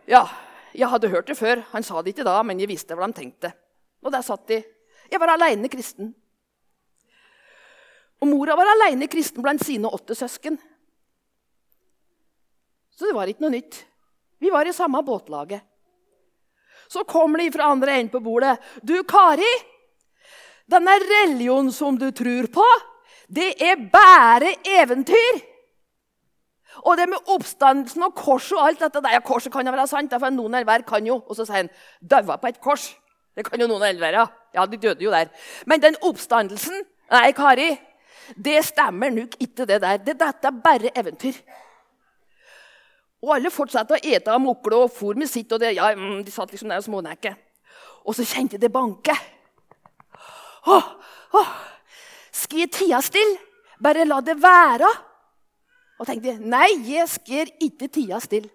Ja, 0.10 0.26
jeg 0.74 0.90
hadde 0.90 1.12
hørt 1.12 1.28
det 1.28 1.38
før. 1.38 1.64
Han 1.74 1.84
sa 1.84 2.02
det 2.02 2.14
ikke 2.14 2.28
da, 2.28 2.40
men 2.44 2.60
jeg 2.60 2.70
visste 2.72 2.96
hva 2.98 3.08
de 3.10 3.18
tenkte. 3.18 3.52
Og 4.02 4.14
der 4.14 4.26
satt 4.26 4.48
de. 4.50 4.62
Jeg 5.12 5.20
var 5.20 5.34
aleine 5.34 5.70
kristen. 5.72 6.14
Og 8.22 8.30
mora 8.30 8.56
var 8.56 8.70
aleine 8.70 9.10
kristen 9.12 9.44
blant 9.44 9.64
sine 9.66 9.90
åtte 9.90 10.16
søsken. 10.16 10.60
Så 12.94 13.10
det 13.10 13.16
var 13.18 13.30
ikke 13.30 13.46
noe 13.48 13.56
nytt. 13.56 13.82
Vi 14.42 14.52
var 14.54 14.68
i 14.70 14.74
samme 14.74 15.02
båtlaget. 15.06 15.62
Så 16.92 17.04
kommer 17.08 17.40
de 17.40 17.52
fra 17.54 17.70
andre 17.72 17.94
enden 17.98 18.12
på 18.12 18.20
bordet. 18.20 18.58
'Du, 18.82 19.04
Kari!' 19.04 19.60
Denne 20.72 20.92
religionen 21.00 21.72
som 21.72 21.98
du 21.98 22.12
tror 22.12 22.48
på, 22.48 22.66
det 23.28 23.56
er 23.62 23.76
bare 23.92 24.54
eventyr. 24.64 25.51
Og 26.86 26.96
det 26.98 27.08
med 27.12 27.32
oppstandelsen 27.34 28.06
og 28.08 28.16
korset 28.16 28.58
og 28.58 28.66
alt 28.66 28.82
dette 28.82 29.02
der, 29.04 29.18
ja, 29.18 29.22
Korset 29.26 29.52
kan 29.54 29.68
jo 29.68 29.74
være 29.74 29.88
sant, 29.92 30.14
for 30.14 30.34
noen 30.34 30.56
elver 30.62 30.86
kan 30.88 31.06
jo. 31.06 31.20
Og 31.28 31.38
så 31.38 31.46
sier 31.46 31.64
han 31.64 31.72
daua 32.02 32.40
på 32.42 32.50
et 32.50 32.62
kors. 32.64 32.88
Det 33.36 33.46
kan 33.48 33.62
jo 33.62 33.68
noen 33.70 33.84
elver, 33.90 34.16
ja. 34.22 34.26
Ja, 34.56 34.66
de 34.68 34.80
døde 34.80 35.04
jo 35.04 35.12
der. 35.12 35.30
Men 35.66 35.84
den 35.84 36.00
oppstandelsen 36.04 36.84
Nei, 37.12 37.34
Kari, 37.36 37.74
det 38.40 38.62
stemmer 38.64 39.12
nok 39.12 39.34
ikke, 39.44 39.66
det 39.68 39.82
der. 39.84 39.98
Det, 40.00 40.16
dette 40.16 40.48
er 40.48 40.62
bare 40.64 40.94
eventyr. 40.96 41.42
Og 43.22 43.34
alle 43.36 43.52
fortsatte 43.52 43.98
å 43.98 44.00
ete 44.00 44.32
av 44.32 44.40
mokle 44.40 44.80
og 44.86 44.94
fôr 44.96 45.20
med 45.20 45.28
sitt. 45.30 45.52
og 45.52 45.60
det, 45.60 45.74
ja, 45.76 45.92
mm, 45.92 46.24
De 46.24 46.32
satt 46.32 46.54
liksom 46.54 46.72
der 46.72 46.80
og 46.80 46.88
smånekket. 46.88 47.36
Og 48.08 48.16
så 48.16 48.24
kjente 48.26 48.58
de 48.58 48.70
banke. 48.72 49.14
Skal 52.32 52.64
jeg 52.64 52.72
tie 52.72 53.02
stille? 53.04 53.40
Bare 53.82 54.06
la 54.06 54.22
det 54.22 54.38
være? 54.42 54.90
Og 56.02 56.08
tenkte 56.10 56.40
nei, 56.42 56.68
jeg 56.88 57.06
skal 57.10 57.50
ikke 57.62 57.88
tida 57.94 58.18
stille. 58.24 58.50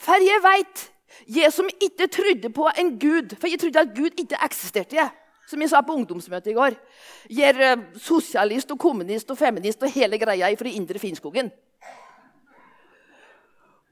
For 0.00 0.22
jeg 0.24 0.40
veit, 0.42 0.84
jeg 1.28 1.52
som 1.52 1.68
ikke 1.68 2.08
trodde 2.10 2.50
på 2.50 2.70
en 2.80 2.94
gud 2.98 3.34
For 3.36 3.50
jeg 3.50 3.60
trodde 3.60 3.82
at 3.84 3.92
Gud 3.94 4.16
ikke 4.18 4.38
eksisterte. 4.44 4.96
jeg. 4.96 5.10
Som 5.46 5.60
jeg 5.60 5.70
sa 5.70 5.82
på 5.84 5.92
ungdomsmøtet 5.92 6.50
i 6.50 6.54
går. 6.54 6.74
Jeg 7.30 7.48
er 7.50 7.72
eh, 7.72 7.82
sosialist 8.00 8.70
og 8.70 8.78
kommunist 8.78 9.30
og 9.30 9.38
feminist 9.38 9.82
og 9.82 9.90
hele 9.90 10.18
greia 10.18 10.54
fra 10.56 10.68
Indre 10.68 10.98
Finnskogen. 10.98 11.50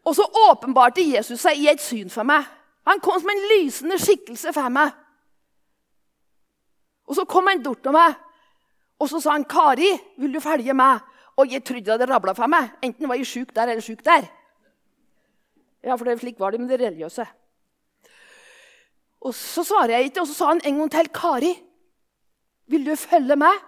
Og 0.04 0.14
så 0.16 0.24
åpenbarte 0.50 1.04
Jesus 1.04 1.40
seg 1.40 1.58
i 1.58 1.68
et 1.68 1.82
syn 1.82 2.08
for 2.10 2.24
meg. 2.24 2.46
Han 2.88 3.02
kom 3.04 3.20
som 3.20 3.28
en 3.30 3.44
lysende 3.52 3.98
skikkelse 4.00 4.54
for 4.56 4.72
meg. 4.72 4.94
Og 7.06 7.14
Så 7.14 7.24
kom 7.24 7.46
han 7.46 7.62
bort 7.62 7.82
til 7.82 7.92
meg 7.92 8.14
og 9.00 9.08
så 9.08 9.20
sa 9.20 9.30
han, 9.30 9.44
'Kari, 9.44 9.98
vil 10.18 10.34
du 10.34 10.40
følge 10.40 10.74
meg?' 10.74 11.00
Og 11.36 11.52
jeg 11.52 11.64
trodde 11.64 11.84
det 11.84 11.94
hadde 11.94 12.08
rabla 12.10 12.34
for 12.36 12.50
meg. 12.50 12.72
Enten 12.82 13.08
var 13.08 13.18
jeg 13.18 13.26
sjuk 13.26 13.54
der 13.54 13.70
eller 13.70 13.84
sjuk 13.84 14.02
der. 14.04 14.26
Ja, 15.84 15.94
for 15.94 16.04
det 16.04 16.20
slik 16.20 16.40
var 16.40 16.52
det 16.52 16.60
med 16.60 16.68
det 16.68 16.80
religiøse. 16.80 17.26
Og 19.20 19.34
Så 19.34 19.64
svarer 19.64 19.98
jeg 19.98 20.10
ikke, 20.10 20.20
og 20.20 20.26
så 20.26 20.34
sa 20.34 20.46
han 20.46 20.60
en 20.64 20.78
gang 20.78 20.90
til, 20.90 21.08
'Kari, 21.08 21.52
vil 22.66 22.86
du 22.86 22.96
følge 22.96 23.36
meg?' 23.36 23.64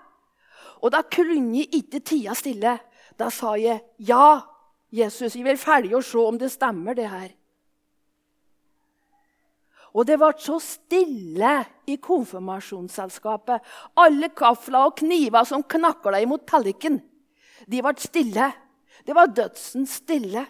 Og 0.82 0.92
da 0.92 1.02
kunne 1.02 1.58
jeg 1.58 1.68
ikke 1.74 2.00
tida 2.00 2.34
stille. 2.34 2.78
Da 3.18 3.28
sa 3.30 3.54
jeg, 3.54 3.80
'Ja, 3.98 4.40
Jesus, 4.92 5.36
jeg 5.36 5.44
vil 5.44 5.56
følge 5.56 5.96
og 5.96 6.04
se 6.04 6.18
om 6.18 6.38
det 6.38 6.52
stemmer, 6.52 6.94
det 6.94 7.10
her.' 7.10 7.36
Og 9.94 10.06
det 10.06 10.18
ble 10.18 10.32
så 10.38 10.58
stille 10.58 11.64
i 11.86 11.96
konfirmasjonsselskapet. 11.96 13.60
Alle 13.96 14.28
kafler 14.28 14.78
og 14.78 14.96
kniver 14.96 15.44
som 15.44 15.62
knakla 15.62 16.22
imot 16.22 16.46
tallerkenen, 16.46 17.02
de 17.70 17.82
ble 17.82 17.94
stille. 17.98 18.48
Det 19.06 19.14
var 19.14 19.32
dødsen 19.34 19.86
stille. 19.86 20.46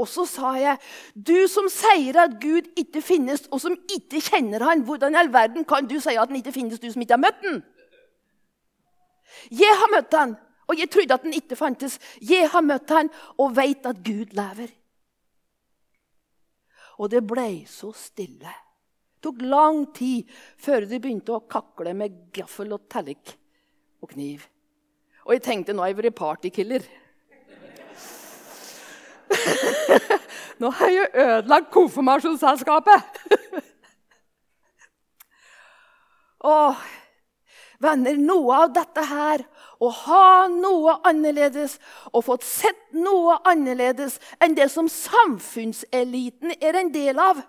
Og 0.00 0.08
så 0.08 0.24
sa 0.24 0.52
jeg, 0.54 0.78
'Du 1.14 1.48
som 1.48 1.68
sier 1.68 2.16
at 2.16 2.40
Gud 2.40 2.70
ikke 2.76 3.02
finnes, 3.02 3.48
og 3.50 3.60
som 3.60 3.76
ikke 3.90 4.20
kjenner 4.20 4.62
han, 4.64 4.82
hvordan 4.82 5.14
i 5.14 5.18
all 5.18 5.32
verden 5.32 5.64
kan 5.64 5.86
du 5.86 6.00
si 6.00 6.14
at 6.14 6.28
han 6.28 6.36
ikke 6.36 6.52
finnes, 6.52 6.78
du 6.78 6.90
som 6.92 7.02
ikke 7.02 7.18
har 7.18 7.26
møtt 7.26 7.42
han?' 7.44 7.62
Jeg 9.50 9.76
har 9.78 9.90
møtt 9.94 10.14
han, 10.14 10.36
og 10.68 10.78
jeg 10.78 10.90
trodde 10.90 11.14
at 11.14 11.22
han 11.22 11.32
ikke 11.32 11.56
fantes. 11.56 11.98
Jeg 12.20 12.48
har 12.50 12.60
møtt 12.60 12.90
han 12.90 13.10
og 13.38 13.56
vet 13.56 13.86
at 13.86 14.02
Gud 14.04 14.34
lever. 14.36 14.68
Og 16.98 17.10
det 17.10 17.22
ble 17.26 17.64
så 17.66 17.92
stille. 17.96 18.50
Det 19.20 19.22
tok 19.22 19.42
lang 19.42 19.94
tid 19.94 20.28
før 20.56 20.86
de 20.88 20.98
begynte 21.00 21.32
å 21.32 21.44
kakle 21.48 21.92
med 21.94 22.32
gaffel 22.32 22.72
og 22.72 22.86
tallik 22.88 23.34
og 24.00 24.08
kniv. 24.14 24.46
Og 25.26 25.36
jeg 25.36 25.42
tenkte 25.44 25.74
nå 25.74 25.84
har 25.84 25.92
jeg 25.92 26.00
vært 26.00 26.18
partykiller. 26.18 26.86
nå 30.60 30.70
har 30.78 30.94
jeg 30.94 31.10
ødelagt 31.14 31.70
konfirmasjonsselskapet. 31.74 33.20
Åh, 36.50 36.76
venner, 37.84 38.16
noe 38.16 38.62
av 38.64 38.72
dette 38.74 39.04
her 39.10 39.44
å 39.80 39.88
ha 40.06 40.48
noe 40.52 40.98
annerledes 41.08 41.78
og 42.12 42.24
fått 42.26 42.44
sett 42.44 42.80
noe 42.96 43.38
annerledes 43.48 44.18
enn 44.40 44.56
det 44.56 44.68
som 44.72 44.88
samfunnseliten 44.92 46.56
er 46.60 46.80
en 46.80 46.92
del 46.92 47.20
av. 47.20 47.40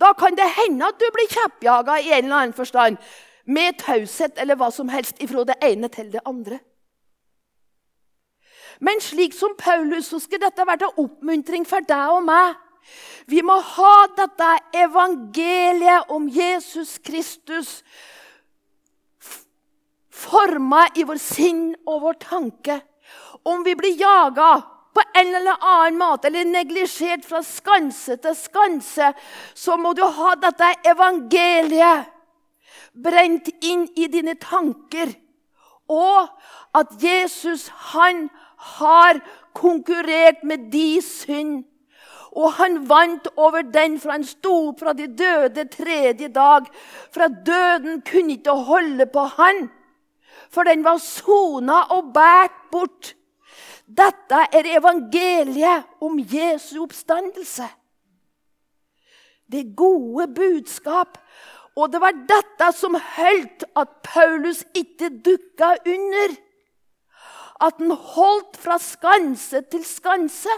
Da 0.00 0.12
kan 0.18 0.36
det 0.36 0.48
hende 0.56 0.88
at 0.88 1.00
du 1.00 1.06
blir 1.12 1.28
kjeppjaga 1.30 2.00
i 2.00 2.12
en 2.12 2.24
eller 2.24 2.40
annen 2.40 2.56
forstand 2.56 3.00
med 3.46 3.78
taushet 3.78 4.38
eller 4.38 4.58
hva 4.58 4.70
som 4.74 4.90
helst 4.90 5.22
ifra 5.22 5.44
det 5.46 5.56
ene 5.64 5.88
til 5.92 6.10
det 6.12 6.22
andre. 6.26 6.58
Men 8.80 9.00
slik 9.00 9.34
som 9.34 9.54
Paulus 9.58 10.10
så 10.10 10.20
skal 10.20 10.42
dette 10.42 10.66
være 10.66 10.84
til 10.84 11.04
oppmuntring 11.06 11.64
for 11.68 11.84
deg 11.88 12.12
og 12.18 12.24
meg. 12.26 12.56
Vi 13.26 13.40
må 13.42 13.56
ha 13.58 13.94
dette 14.18 14.50
evangeliet 14.84 16.12
om 16.12 16.28
Jesus 16.30 16.98
Kristus 17.02 17.80
forma 20.16 20.86
i 20.94 21.04
vår 21.06 21.20
sinn 21.20 21.68
og 21.86 22.02
vår 22.04 22.18
tanke. 22.22 22.80
Om 23.46 23.64
vi 23.66 23.74
blir 23.78 23.98
jaga 24.00 24.50
på 24.96 25.02
en 25.20 25.34
eller 25.34 25.60
annen 25.60 25.98
måte 26.00 26.30
eller 26.30 26.46
neglisjert 26.48 27.26
fra 27.28 27.42
skanse 27.44 28.16
til 28.22 28.36
skanse, 28.38 29.10
så 29.54 29.76
må 29.76 29.92
du 29.96 30.04
ha 30.04 30.34
dette 30.40 30.70
evangeliet 30.88 32.15
brent 32.96 33.48
inn 33.64 33.86
i 33.96 34.08
dine 34.12 34.34
tanker. 34.40 35.12
Og 35.88 36.28
at 36.76 36.92
Jesus, 37.02 37.68
han 37.92 38.28
har 38.78 39.20
konkurrert 39.54 40.44
med 40.44 40.70
de 40.72 41.00
synd. 41.02 41.64
Og 42.36 42.52
han 42.58 42.82
vant 42.88 43.28
over 43.36 43.62
den, 43.62 43.96
for 44.00 44.12
han 44.12 44.24
sto 44.26 44.52
opp 44.68 44.82
fra 44.82 44.92
de 44.96 45.06
døde 45.08 45.64
tredje 45.72 46.28
dag. 46.28 46.66
For 47.14 47.24
at 47.28 47.38
døden 47.46 48.02
kunne 48.04 48.36
ikke 48.36 48.58
holde 48.68 49.06
på 49.08 49.24
han, 49.38 49.68
for 50.52 50.68
den 50.68 50.84
var 50.84 51.00
sona 51.02 51.86
og 51.96 52.12
båret 52.14 52.58
bort. 52.72 53.14
Dette 53.86 54.42
er 54.52 54.68
evangeliet 54.76 55.86
om 56.02 56.18
Jesu 56.18 56.82
oppstandelse. 56.82 57.66
Det 59.46 59.76
gode 59.78 60.26
budskap. 60.34 61.18
Og 61.76 61.92
det 61.92 62.00
var 62.00 62.16
dette 62.28 62.70
som 62.72 62.96
holdt 62.96 63.66
at 63.76 63.98
Paulus 64.06 64.62
ikke 64.76 65.10
dukka 65.24 65.74
under. 65.84 66.36
At 67.60 67.76
han 67.80 67.92
holdt 67.92 68.56
fra 68.60 68.78
skanse 68.80 69.60
til 69.70 69.84
skanse. 69.84 70.56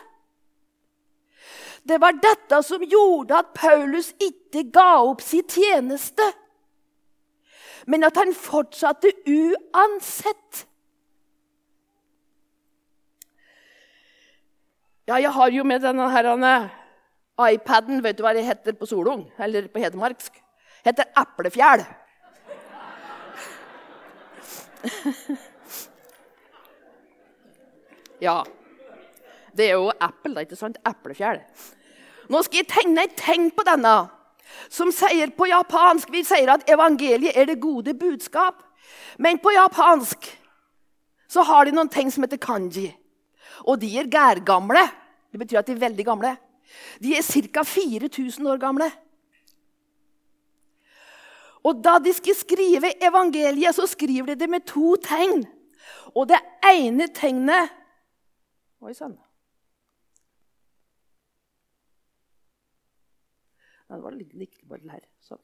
Det 1.89 2.01
var 2.01 2.19
dette 2.23 2.63
som 2.63 2.83
gjorde 2.85 3.39
at 3.39 3.53
Paulus 3.55 4.13
ikke 4.21 4.67
ga 4.75 5.01
opp 5.09 5.23
sin 5.25 5.47
tjeneste, 5.49 6.25
men 7.89 8.05
at 8.05 8.19
han 8.21 8.35
fortsatte 8.37 9.15
uansett. 9.25 10.67
Ja, 15.09 15.17
jeg 15.17 15.33
har 15.33 15.55
jo 15.55 15.65
med 15.65 15.81
denne 15.81 16.53
iPaden 17.39 18.03
Vet 18.05 18.19
du 18.19 18.27
hva 18.27 18.35
det 18.37 18.45
heter 18.45 18.77
på 18.77 18.85
Solung? 18.87 19.23
Eller 19.41 19.71
på 19.73 19.81
hedmarksk? 19.81 20.35
Heter 20.89 21.05
eplefjæl. 21.21 21.83
ja. 28.27 28.45
Det 29.57 29.67
er 29.67 29.73
jo 29.75 29.91
eple, 29.91 30.35
da, 30.35 30.41
ikke 30.47 30.57
sant? 30.57 30.79
Eplefjæl. 30.89 31.41
Nå 32.33 32.43
skal 32.45 32.59
jeg 32.63 32.69
tegne 32.71 33.05
et 33.05 33.17
tegn 33.19 33.51
på 33.57 33.63
denne, 33.67 33.97
som 34.73 34.93
sier 34.93 35.31
på 35.37 35.47
japansk 35.49 36.11
Vi 36.13 36.23
sier 36.25 36.49
at 36.53 36.71
evangeliet 36.71 37.37
er 37.37 37.45
det 37.51 37.61
gode 37.61 37.95
budskap. 37.99 38.55
Men 39.19 39.39
på 39.43 39.51
japansk 39.53 40.39
så 41.29 41.43
har 41.45 41.65
de 41.67 41.73
noen 41.77 41.89
tegn 41.93 42.11
som 42.13 42.23
heter 42.25 42.41
kanji. 42.41 42.97
Og 43.69 43.81
de 43.83 43.99
er 44.01 44.09
gærgamle. 44.09 44.85
Det 45.29 45.39
betyr 45.43 45.59
at 45.61 45.69
de 45.69 45.75
er 45.77 45.85
veldig 45.85 46.05
gamle. 46.07 46.37
De 47.03 47.17
er 47.17 47.23
ca. 47.25 47.63
4000 47.65 48.49
år 48.49 48.57
gamle. 48.63 48.91
Og 51.67 51.81
da 51.85 51.97
de 52.03 52.13
skal 52.15 52.37
skrive 52.39 52.93
evangeliet, 53.03 53.75
så 53.75 53.87
skriver 53.91 54.33
de 54.33 54.41
det 54.43 54.51
med 54.51 54.67
to 54.67 54.97
tegn. 55.03 55.43
Og 56.15 56.29
det 56.31 56.39
ene 56.67 57.09
tegnet 57.15 57.75
Oi 58.79 58.93
sann. 58.95 59.17
Det 63.89 63.99
var 64.05 64.15
litt 64.15 64.35
like 64.39 64.67
bare 64.71 64.93
her. 64.93 65.07
Sånn. 65.25 65.41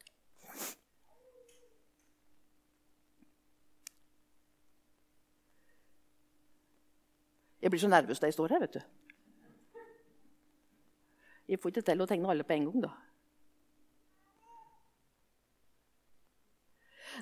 Jeg 7.65 7.73
blir 7.73 7.81
så 7.81 7.89
nervøs 7.89 8.21
da 8.21 8.29
jeg 8.29 8.37
står 8.37 8.55
her, 8.55 8.61
vet 8.61 8.77
du. 8.77 8.83
Jeg 11.49 11.61
får 11.61 11.73
ikke 11.73 11.83
til 11.89 12.05
å 12.05 12.07
tegne 12.09 12.31
alle 12.31 12.45
på 12.45 12.55
en 12.55 12.67
gang, 12.69 12.85
da. 12.85 12.93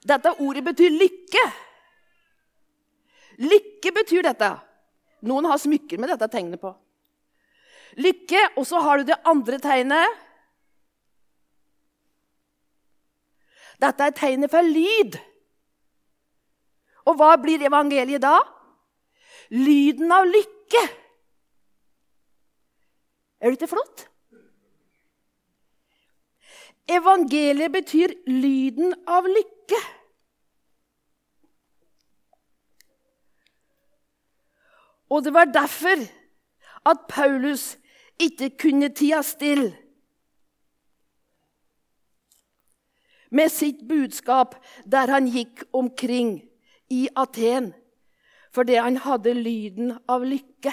Dette 0.00 0.32
ordet 0.40 0.64
betyr 0.64 0.94
lykke. 0.94 1.44
Lykke 3.42 3.92
betyr 3.94 4.24
dette. 4.26 4.50
Noen 5.28 5.46
har 5.50 5.60
smykker 5.60 6.00
med 6.00 6.10
dette 6.12 6.28
tegnet 6.32 6.60
på. 6.62 6.72
Lykke, 8.00 8.46
og 8.56 8.66
så 8.66 8.80
har 8.82 8.98
du 9.00 9.10
det 9.10 9.20
andre 9.28 9.58
tegnet. 9.62 10.22
Dette 13.82 14.08
er 14.08 14.16
tegnet 14.16 14.52
for 14.52 14.64
lyd. 14.64 15.18
Og 17.10 17.18
hva 17.18 17.34
blir 17.42 17.62
evangeliet 17.66 18.22
da? 18.22 18.38
Lyden 19.52 20.12
av 20.14 20.28
lykke. 20.28 20.82
Er 23.42 23.50
det 23.50 23.58
ikke 23.58 23.72
flott? 23.74 24.06
Evangeliet 26.88 27.72
betyr 27.72 28.14
lyden 28.26 28.94
av 29.06 29.26
lykke. 29.26 29.82
Og 35.12 35.24
det 35.24 35.34
var 35.34 35.44
derfor 35.44 36.02
at 36.88 37.06
Paulus 37.08 37.76
ikke 38.20 38.50
kunne 38.58 38.88
tida 38.88 39.22
stille 39.22 39.76
med 43.32 43.48
sitt 43.48 43.88
budskap 43.88 44.58
der 44.84 45.08
han 45.08 45.28
gikk 45.32 45.64
omkring 45.72 46.42
i 46.92 47.06
Aten, 47.16 47.72
fordi 48.52 48.76
han 48.76 48.98
hadde 49.00 49.32
lyden 49.34 49.94
av 50.08 50.24
lykke. 50.28 50.72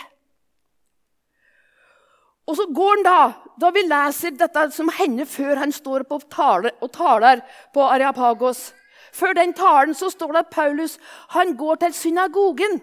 Og 2.50 2.58
så 2.58 2.66
går 2.74 2.96
han 2.96 3.06
da, 3.06 3.20
da 3.62 3.70
vi 3.76 3.86
leser 3.86 4.34
dette 4.38 4.66
som 4.74 4.90
hender 4.98 5.28
før 5.30 5.62
han 5.62 5.74
står 5.74 6.08
på 6.10 6.18
tale, 6.34 6.74
og 6.82 6.92
taler 6.96 7.44
på 7.76 7.86
Areapagos 7.86 8.72
Før 9.14 9.34
den 9.34 9.54
talen 9.58 9.96
så 9.98 10.10
står 10.14 10.34
det 10.34 10.42
at 10.44 10.52
Paulus 10.54 10.98
han 11.34 11.56
går 11.58 11.80
til 11.82 11.94
synagogen. 11.98 12.76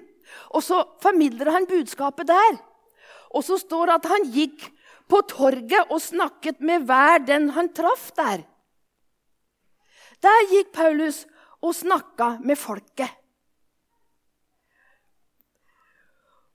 Og 0.59 0.63
så 0.67 0.81
formidler 1.03 1.53
han 1.55 1.69
budskapet 1.71 2.27
der. 2.27 2.57
Og 3.31 3.45
så 3.47 3.59
står 3.61 3.87
det 3.87 3.95
at 3.95 4.09
han 4.11 4.27
gikk 4.35 4.65
på 5.07 5.21
torget 5.31 5.87
og 5.87 6.03
snakket 6.03 6.59
med 6.59 6.89
hver 6.89 7.23
den 7.23 7.53
han 7.55 7.71
traff 7.71 8.11
der. 8.19 8.43
Der 10.23 10.51
gikk 10.51 10.73
Paulus 10.75 11.25
og 11.63 11.77
snakka 11.79 12.37
med 12.43 12.59
folket. 12.59 13.11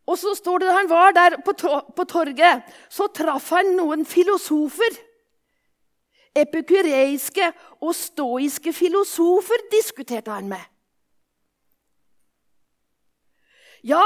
Og 0.09 0.17
så 0.17 0.33
står 0.35 0.63
det 0.63 0.73
han 0.73 0.89
var 0.89 1.13
der 1.15 1.37
på, 1.45 2.03
torget, 2.09 2.65
så 2.89 3.07
traff 3.13 3.51
han 3.53 3.75
noen 3.77 4.05
filosofer. 4.05 4.97
Epikureiske 6.35 7.51
og 7.83 7.93
stoiske 7.95 8.73
filosofer 8.73 9.65
diskuterte 9.71 10.31
han 10.31 10.49
med. 10.49 10.63
Ja, 13.83 14.03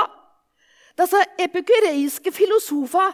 disse 0.95 1.21
epikureiske 1.43 2.31
filosofer 2.31 3.12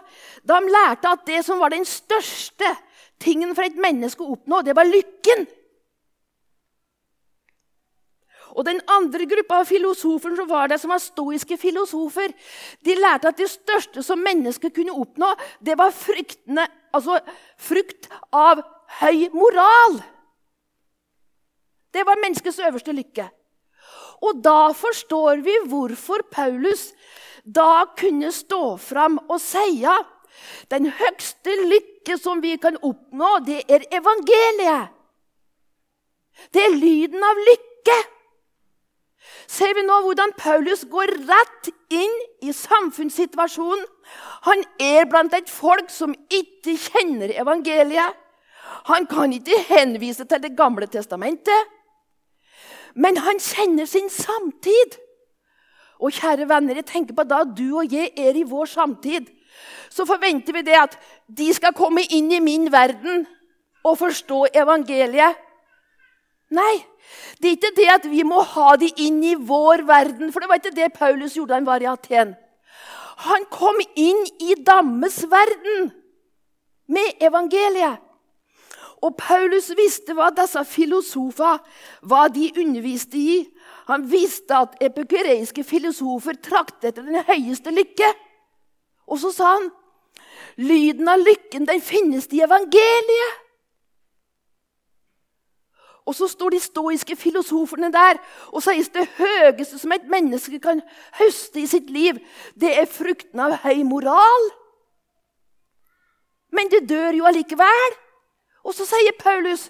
de 0.48 0.60
lærte 0.70 1.10
at 1.10 1.26
det 1.28 1.42
som 1.46 1.60
var 1.60 1.74
den 1.74 1.86
største 1.86 2.70
tingen 3.22 3.56
for 3.58 3.66
et 3.66 3.78
menneske 3.78 4.24
å 4.24 4.36
oppnå, 4.36 4.62
det 4.66 4.76
var 4.78 4.90
lykken. 4.90 5.48
Og 8.56 8.66
Den 8.66 8.82
andre 8.88 9.26
gruppa 9.26 9.62
av 9.62 9.70
filosofer 9.70 10.36
som 10.36 10.50
var 10.50 10.68
der, 10.68 10.78
som 10.78 10.92
var 10.92 11.02
stoiske 11.02 11.58
filosofer, 11.58 12.34
de 12.86 12.96
lærte 12.96 13.32
at 13.32 13.38
det 13.38 13.50
største 13.50 14.04
som 14.04 14.20
mennesket 14.20 14.74
kunne 14.76 14.96
oppnå, 14.96 15.34
det 15.60 15.78
var 15.80 15.94
fryktene, 15.96 16.68
altså 16.94 17.20
frukt 17.58 18.10
av 18.32 18.64
høy 19.02 19.30
moral. 19.34 20.02
Det 21.92 22.06
var 22.08 22.20
menneskets 22.20 22.60
øverste 22.60 22.96
lykke. 22.96 23.28
Og 24.22 24.44
da 24.44 24.72
forstår 24.78 25.42
vi 25.46 25.56
hvorfor 25.68 26.24
Paulus 26.32 26.92
da 27.44 27.86
kunne 27.98 28.30
stå 28.32 28.78
fram 28.78 29.18
og 29.28 29.40
si 29.42 29.82
den 30.72 30.88
høgste 30.96 31.56
lykke 31.68 32.18
som 32.18 32.42
vi 32.42 32.56
kan 32.62 32.78
oppnå, 32.82 33.40
det 33.46 33.64
er 33.68 33.86
evangeliet. 33.92 34.94
Det 36.54 36.64
er 36.64 36.78
lyden 36.78 37.24
av 37.24 37.42
lykke. 37.50 37.98
Ser 39.48 39.74
vi 39.78 39.84
nå 39.86 40.00
hvordan 40.06 40.34
Paulus 40.38 40.86
går 40.90 41.14
rett 41.28 41.70
inn 41.94 42.16
i 42.42 42.54
samfunnssituasjonen. 42.56 43.86
Han 44.48 44.64
er 44.82 45.06
blant 45.10 45.34
et 45.38 45.50
folk 45.52 45.92
som 45.94 46.16
ikke 46.30 46.76
kjenner 46.80 47.34
evangeliet. 47.42 48.18
Han 48.90 49.06
kan 49.06 49.34
ikke 49.34 49.60
henvise 49.68 50.26
til 50.26 50.42
Det 50.42 50.56
gamle 50.58 50.88
testamentet. 50.88 51.70
Men 52.96 53.18
han 53.18 53.40
kjenner 53.40 53.86
sin 53.86 54.10
samtid. 54.10 54.98
Og 56.02 56.12
kjære 56.18 56.48
venner, 56.50 56.76
jeg 56.76 56.86
tenker 56.90 57.16
på 57.16 57.24
da 57.24 57.44
du 57.46 57.78
og 57.78 57.94
jeg 57.94 58.10
er 58.18 58.36
i 58.36 58.48
vår 58.48 58.66
samtid, 58.66 59.28
så 59.92 60.06
forventer 60.08 60.56
vi 60.56 60.64
det 60.66 60.78
at 60.80 60.98
de 61.28 61.52
skal 61.54 61.76
komme 61.78 62.02
inn 62.10 62.32
i 62.34 62.40
min 62.42 62.72
verden 62.74 63.28
og 63.86 64.00
forstå 64.00 64.48
evangeliet. 64.56 65.38
Nei, 66.52 66.84
det 67.40 67.48
er 67.48 67.58
ikke 67.58 67.76
det 67.78 67.90
at 67.94 68.06
vi 68.12 68.24
må 68.28 68.42
ha 68.44 68.76
de 68.80 68.92
inn 69.06 69.22
i 69.24 69.36
vår 69.36 69.86
verden, 69.88 70.32
for 70.32 70.44
det 70.44 70.52
var 70.52 70.60
ikke 70.60 70.76
det 70.76 70.92
Paulus 70.98 71.36
gjorde 71.38 71.54
da 71.54 71.60
han 71.62 71.68
var 71.70 71.84
i 71.84 71.90
Aten. 71.92 72.36
Han 73.28 73.46
kom 73.54 73.78
inn 73.96 74.24
i 74.42 74.56
dammes 74.66 75.22
verden 75.32 75.92
med 76.92 77.24
evangeliet. 77.24 78.02
Og 79.02 79.16
Paulus 79.18 79.72
visste 79.78 80.14
hva 80.14 80.30
disse 80.36 80.62
filosofer 80.70 81.62
hva 82.06 82.28
de 82.34 82.52
underviste 82.62 83.18
i. 83.18 83.38
Han 83.90 84.06
visste 84.10 84.58
at 84.58 84.76
epikureiske 84.84 85.64
filosofer 85.66 86.38
traktet 86.38 86.92
etter 86.92 87.08
den 87.08 87.24
høyeste 87.26 87.74
lykke. 87.74 88.12
Og 89.10 89.22
så 89.24 89.32
sa 89.34 89.56
han 89.56 89.72
lyden 90.62 91.10
av 91.10 91.24
lykken 91.24 91.66
den 91.70 91.82
finnes 91.82 92.30
i 92.30 92.44
evangeliet. 92.46 93.40
Og 96.06 96.16
så 96.18 96.28
står 96.28 96.56
de 96.56 96.60
stoiske 96.60 97.16
filosoferne 97.16 97.92
der 97.94 98.18
og 98.50 98.64
sier 98.66 98.88
det 98.96 99.08
høyeste 99.20 99.78
som 99.80 99.94
et 99.94 100.08
menneske 100.10 100.60
kan 100.64 100.82
høste 101.20 101.62
i 101.62 101.70
sitt 101.70 101.92
liv, 101.94 102.18
det 102.58 102.74
er 102.80 102.90
frukten 102.90 103.40
av 103.40 103.60
høy 103.66 103.84
moral. 103.88 104.50
Men 106.52 106.72
det 106.74 106.88
dør 106.90 107.16
jo 107.20 107.28
allikevel. 107.30 108.00
Og 108.66 108.76
så 108.78 108.86
sier 108.86 109.16
Paulus 109.20 109.70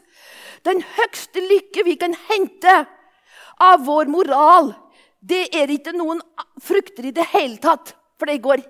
den 0.68 0.82
høyeste 0.98 1.44
lykke 1.44 1.86
vi 1.88 1.98
kan 2.00 2.16
hente 2.30 2.74
av 3.62 3.84
vår 3.86 4.10
moral, 4.12 4.74
det 5.22 5.52
er 5.54 5.70
ikke 5.70 5.94
noen 5.94 6.22
frukter 6.62 7.06
i 7.06 7.14
det 7.14 7.28
hele 7.34 7.60
tatt, 7.62 7.94
for 8.18 8.30
det 8.30 8.42
går 8.42 8.64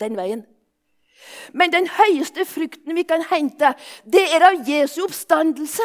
den 0.00 0.16
veien. 0.16 0.44
Men 1.52 1.72
den 1.72 1.88
høyeste 1.90 2.44
frukten 2.48 2.96
vi 2.96 3.04
kan 3.08 3.24
hente, 3.30 3.74
det 4.04 4.24
er 4.32 4.44
av 4.48 4.68
Jesu 4.68 5.02
oppstandelse. 5.04 5.84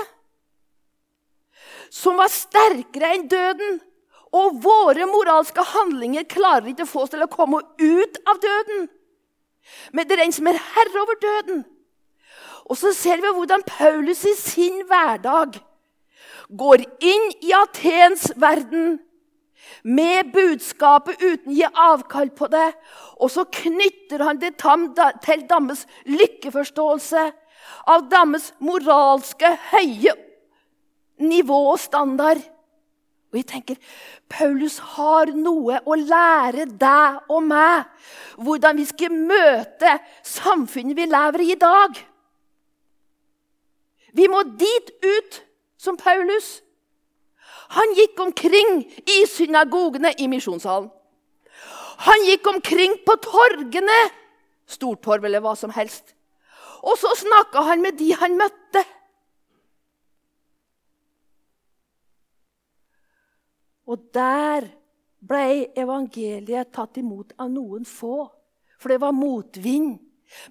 Som 1.94 2.18
var 2.18 2.32
sterkere 2.34 3.14
enn 3.14 3.28
døden. 3.30 3.78
Og 4.34 4.58
våre 4.64 5.06
moralske 5.06 5.62
handlinger 5.76 6.26
klarer 6.26 6.72
ikke 6.72 6.88
å 6.88 6.90
få 6.90 7.04
oss 7.06 7.14
til 7.14 7.22
å 7.22 7.30
komme 7.30 7.60
ut 7.78 8.18
av 8.26 8.40
døden. 8.42 8.88
Men 9.94 10.08
det 10.08 10.18
er 10.18 10.24
en 10.26 10.34
som 10.36 10.50
er 10.50 10.58
herre 10.74 11.04
over 11.04 11.20
døden. 11.22 11.62
Og 12.66 12.80
så 12.80 12.94
ser 12.98 13.22
vi 13.22 13.30
hvordan 13.36 13.62
Paulus 13.68 14.24
i 14.26 14.34
sin 14.40 14.82
hverdag 14.90 15.60
går 16.50 16.84
inn 17.04 17.30
i 17.46 17.54
Atens 17.56 18.32
verden 18.42 18.98
med 19.84 20.32
budskapet 20.34 21.22
uten 21.22 21.54
å 21.54 21.58
gi 21.60 21.70
avkall 21.86 22.34
på 22.34 22.50
det. 22.52 22.72
Og 23.22 23.32
så 23.36 23.46
knytter 23.62 24.26
han 24.26 24.42
det 24.42 24.56
til 24.58 25.46
Dammes 25.50 25.86
lykkeforståelse 26.10 27.30
av 27.94 28.08
Dammes 28.10 28.52
moralske 28.64 29.58
høye 29.72 30.18
nivå 31.22 31.60
og 31.74 31.80
standard. 31.80 32.42
Og 33.34 33.40
jeg 33.40 33.48
tenker, 33.50 33.78
Paulus 34.30 34.78
har 34.94 35.32
noe 35.34 35.80
å 35.90 35.96
lære 35.98 36.68
deg 36.78 37.32
og 37.34 37.46
meg. 37.48 37.88
Hvordan 38.38 38.78
vi 38.78 38.86
skal 38.86 39.14
møte 39.14 39.96
samfunnet 40.22 40.98
vi 40.98 41.08
lever 41.10 41.42
i 41.42 41.52
i 41.56 41.58
dag. 41.58 41.98
Vi 44.14 44.30
må 44.30 44.44
dit 44.62 44.92
ut 45.02 45.40
som 45.82 45.98
Paulus. 45.98 46.60
Han 47.74 47.96
gikk 47.98 48.20
omkring 48.22 48.84
i 49.10 49.24
synagogene 49.26 50.14
i 50.22 50.30
misjonssalen. 50.30 50.92
Han 52.06 52.26
gikk 52.28 52.48
omkring 52.52 53.00
på 53.06 53.16
torgene, 53.24 54.02
Stortorv 54.70 55.26
eller 55.26 55.42
hva 55.44 55.56
som 55.58 55.74
helst. 55.74 56.14
Og 56.84 56.98
så 57.00 57.12
snakka 57.18 57.64
han 57.68 57.82
med 57.84 57.98
de 57.98 58.12
han 58.18 58.38
møtte. 58.38 58.84
Og 63.94 64.08
der 64.16 64.66
ble 65.24 65.70
evangeliet 65.78 66.72
tatt 66.74 66.98
imot 66.98 67.34
av 67.38 67.52
noen 67.54 67.86
få, 67.88 68.26
for 68.82 68.90
det 68.90 68.98
var 69.04 69.14
motvind. 69.16 70.00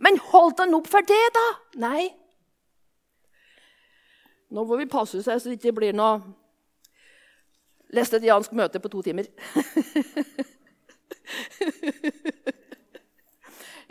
Men 0.01 0.21
holdt 0.31 0.63
han 0.63 0.77
opp 0.79 0.87
for 0.91 1.03
det, 1.07 1.25
da? 1.35 1.47
Nei. 1.83 2.05
Nå 4.53 4.65
må 4.69 4.77
vi 4.79 4.87
passe 4.91 5.23
seg 5.25 5.41
så 5.41 5.49
det 5.49 5.59
ikke 5.59 5.79
blir 5.81 5.93
noe 5.97 6.21
læstediansk 7.93 8.53
møte 8.57 8.79
på 8.81 8.89
to 8.93 9.03
timer. 9.05 9.27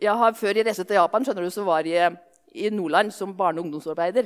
jeg 0.05 0.15
har 0.23 0.33
Før 0.37 0.55
jeg 0.55 0.65
reiste 0.65 0.85
til 0.87 0.99
Japan, 1.01 1.25
skjønner 1.25 1.43
du, 1.45 1.51
så 1.53 1.63
var 1.67 1.81
jeg 1.89 2.15
i 2.55 2.69
Nordland 2.73 3.11
som 3.13 3.37
barne- 3.37 3.59
og 3.59 3.65
ungdomsarbeider. 3.67 4.25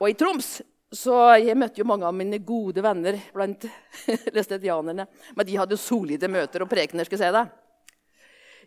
Og 0.00 0.10
i 0.10 0.16
Troms 0.18 0.62
så 0.90 1.16
jeg 1.38 1.54
møtte 1.54 1.78
jo 1.78 1.86
mange 1.86 2.06
av 2.06 2.14
mine 2.16 2.40
gode 2.42 2.82
venner 2.82 3.18
blant 3.34 3.66
lestetianerne. 4.36 5.06
Men 5.36 5.46
de 5.46 5.58
hadde 5.60 5.78
solide 5.78 6.30
møter 6.30 6.64
og 6.64 6.70
prekener, 6.70 7.06
skal 7.06 7.20
jeg 7.20 7.30
si 7.30 7.36
deg. 7.36 7.52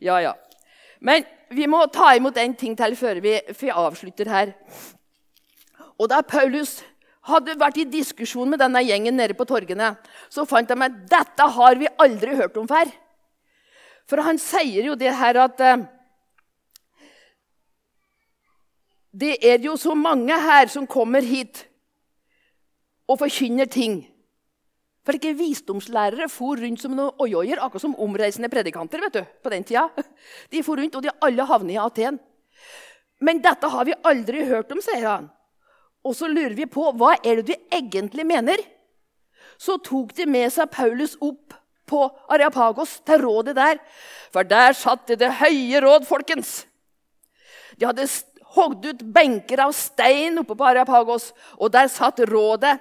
Ja, 0.08 0.20
ja. 0.24 0.32
Men 1.04 1.26
vi 1.52 1.68
må 1.68 1.82
ta 1.92 2.14
imot 2.16 2.40
en 2.40 2.56
ting 2.56 2.78
til 2.80 2.96
før 2.96 3.20
vi, 3.24 3.36
vi 3.60 3.72
avslutter 3.76 4.32
her. 4.32 4.54
Og 6.00 6.08
da 6.12 6.22
Paulus 6.24 6.80
hadde 7.28 7.58
vært 7.60 7.82
i 7.84 7.88
diskusjon 7.92 8.50
med 8.52 8.60
denne 8.64 8.82
gjengen 8.84 9.20
nede 9.20 9.36
på 9.36 9.48
torgene, 9.48 9.94
så 10.32 10.48
fant 10.48 10.68
de 10.68 10.80
at 10.80 10.96
dette 11.12 11.50
har 11.58 11.80
vi 11.80 11.92
aldri 12.04 12.38
hørt 12.40 12.56
om 12.60 12.68
før. 12.72 12.88
For 14.08 14.24
han 14.24 14.40
sier 14.40 14.88
jo 14.88 14.96
det 15.00 15.12
her 15.16 15.40
at 15.44 15.62
eh, 15.64 15.84
Det 19.14 19.36
er 19.46 19.62
jo 19.62 19.76
så 19.78 19.94
mange 19.94 20.34
her 20.34 20.66
som 20.74 20.88
kommer 20.90 21.22
hit 21.22 21.68
og 23.10 23.20
forkynner 23.20 23.70
ting. 23.70 24.02
For 25.04 25.18
ikke 25.18 25.36
visdomslærere 25.36 26.30
for 26.32 26.62
rundt 26.64 26.80
som 26.80 26.94
noen 26.96 27.18
ojoier, 27.24 27.60
akkurat 27.60 27.84
som 27.84 27.96
omreisende 28.00 28.50
predikanter. 28.52 29.02
vet 29.04 29.14
du, 29.14 29.24
på 29.44 29.52
den 29.52 29.64
tida. 29.64 29.90
De 30.52 30.64
for 30.64 30.80
rundt, 30.80 30.96
og 30.96 31.04
de 31.04 31.12
alle 31.22 31.44
havnet 31.44 31.76
i 31.76 31.82
Aten. 31.82 32.20
Men 33.20 33.42
dette 33.44 33.68
har 33.68 33.86
vi 33.86 33.98
aldri 34.04 34.46
hørt 34.48 34.72
om, 34.72 34.82
sier 34.84 35.08
han. 35.08 35.28
Og 36.04 36.16
så 36.16 36.28
lurer 36.28 36.56
vi 36.56 36.68
på 36.68 36.90
hva 37.00 37.16
er 37.24 37.42
det 37.42 37.52
du 37.52 37.76
egentlig 37.76 38.26
mener. 38.28 38.64
Så 39.60 39.78
tok 39.84 40.16
de 40.16 40.26
med 40.28 40.52
seg 40.52 40.72
Paulus 40.72 41.16
opp 41.24 41.56
på 41.88 42.06
Areapagos, 42.32 43.02
til 43.06 43.22
rådet 43.24 43.56
der. 43.56 43.80
For 44.32 44.48
der 44.48 44.76
satt 44.76 45.08
det 45.12 45.20
det 45.20 45.36
høye 45.40 45.84
råd, 45.84 46.08
folkens. 46.08 46.64
De 47.80 47.88
hadde 47.88 48.08
hogd 48.56 48.86
ut 48.86 49.04
benker 49.14 49.64
av 49.66 49.74
stein 49.76 50.40
oppe 50.42 50.56
på 50.56 50.68
Areapagos, 50.68 51.32
og 51.60 51.72
der 51.76 51.92
satt 51.92 52.24
rådet. 52.30 52.78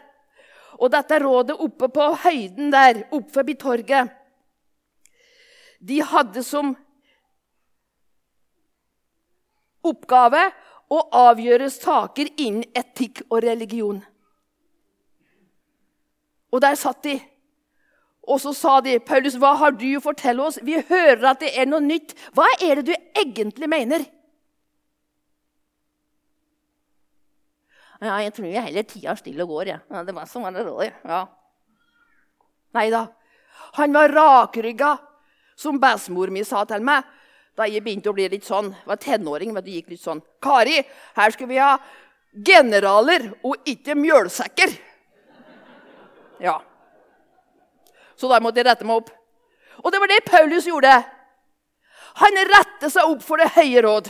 Og 0.83 0.91
dette 0.91 1.19
rådet 1.23 1.55
oppe 1.63 1.89
på 1.95 2.09
høyden 2.25 2.73
der, 2.75 3.05
oppe 3.15 3.31
forbi 3.37 3.55
torget 3.55 4.11
De 5.79 6.01
hadde 6.03 6.43
som 6.47 6.73
oppgave 9.83 10.43
å 10.93 10.99
avgjøre 11.19 11.71
saker 11.73 12.31
innen 12.37 12.67
etikk 12.79 13.25
og 13.29 13.41
religion. 13.43 13.99
Og 16.53 16.63
der 16.63 16.77
satt 16.79 17.03
de. 17.07 17.17
Og 18.23 18.39
så 18.39 18.53
sa 18.55 18.81
de, 18.81 19.01
'Paulus, 19.01 19.35
hva 19.35 19.57
har 19.59 19.73
du 19.75 19.89
å 19.97 20.05
fortelle 20.05 20.45
oss? 20.45 20.61
Vi 20.63 20.79
hører 20.89 21.25
at 21.33 21.41
det 21.41 21.51
er 21.59 21.67
noe 21.67 21.83
nytt. 21.83 22.15
Hva 22.37 22.47
er 22.63 22.83
det 22.83 22.87
du 22.87 22.95
egentlig 23.19 23.69
mener?' 23.69 24.07
Ja, 28.03 28.17
jeg 28.19 28.35
tror 28.35 28.49
jeg 28.51 28.67
heller 28.67 28.87
tida 28.89 29.15
stille 29.15 29.47
går, 29.47 29.69
jeg. 29.71 29.81
Ja. 29.91 30.03
det 30.03 30.15
var 30.17 30.27
som 30.27 30.43
var 30.43 30.55
det 30.55 30.65
rådet. 30.67 30.91
Ja. 31.07 31.23
Nei 32.75 32.89
da. 32.91 33.07
Han 33.79 33.95
var 33.95 34.11
rakrygga, 34.11 34.97
som 35.57 35.79
bestemor 35.81 36.33
mi 36.35 36.43
sa 36.45 36.65
til 36.67 36.83
meg 36.83 37.07
da 37.57 37.67
jeg 37.69 37.85
begynte 37.85 38.09
å 38.09 38.17
bli 38.17 38.27
litt 38.33 38.47
sånn, 38.49 38.71
var 38.89 38.97
tenåring. 38.97 39.53
men 39.53 39.63
det 39.63 39.77
gikk 39.77 39.91
litt 39.93 40.01
sånn. 40.01 40.23
'Kari, 40.41 40.83
her 41.15 41.31
skal 41.31 41.47
vi 41.47 41.59
ha 41.61 41.79
generaler 42.33 43.29
og 43.45 43.57
ikke 43.69 43.95
mjølsekker.' 43.95 44.79
Ja. 46.41 46.63
Så 48.17 48.29
da 48.29 48.41
måtte 48.41 48.59
jeg 48.59 48.67
rette 48.67 48.85
meg 48.85 48.97
opp. 48.97 49.11
Og 49.85 49.93
det 49.93 50.01
var 50.01 50.09
det 50.09 50.25
Paulus 50.25 50.67
gjorde. 50.67 51.05
Han 52.15 52.41
rette 52.49 52.91
seg 52.91 53.05
opp 53.05 53.23
for 53.23 53.37
det 53.37 53.53
høye 53.55 53.83
råd, 53.85 54.09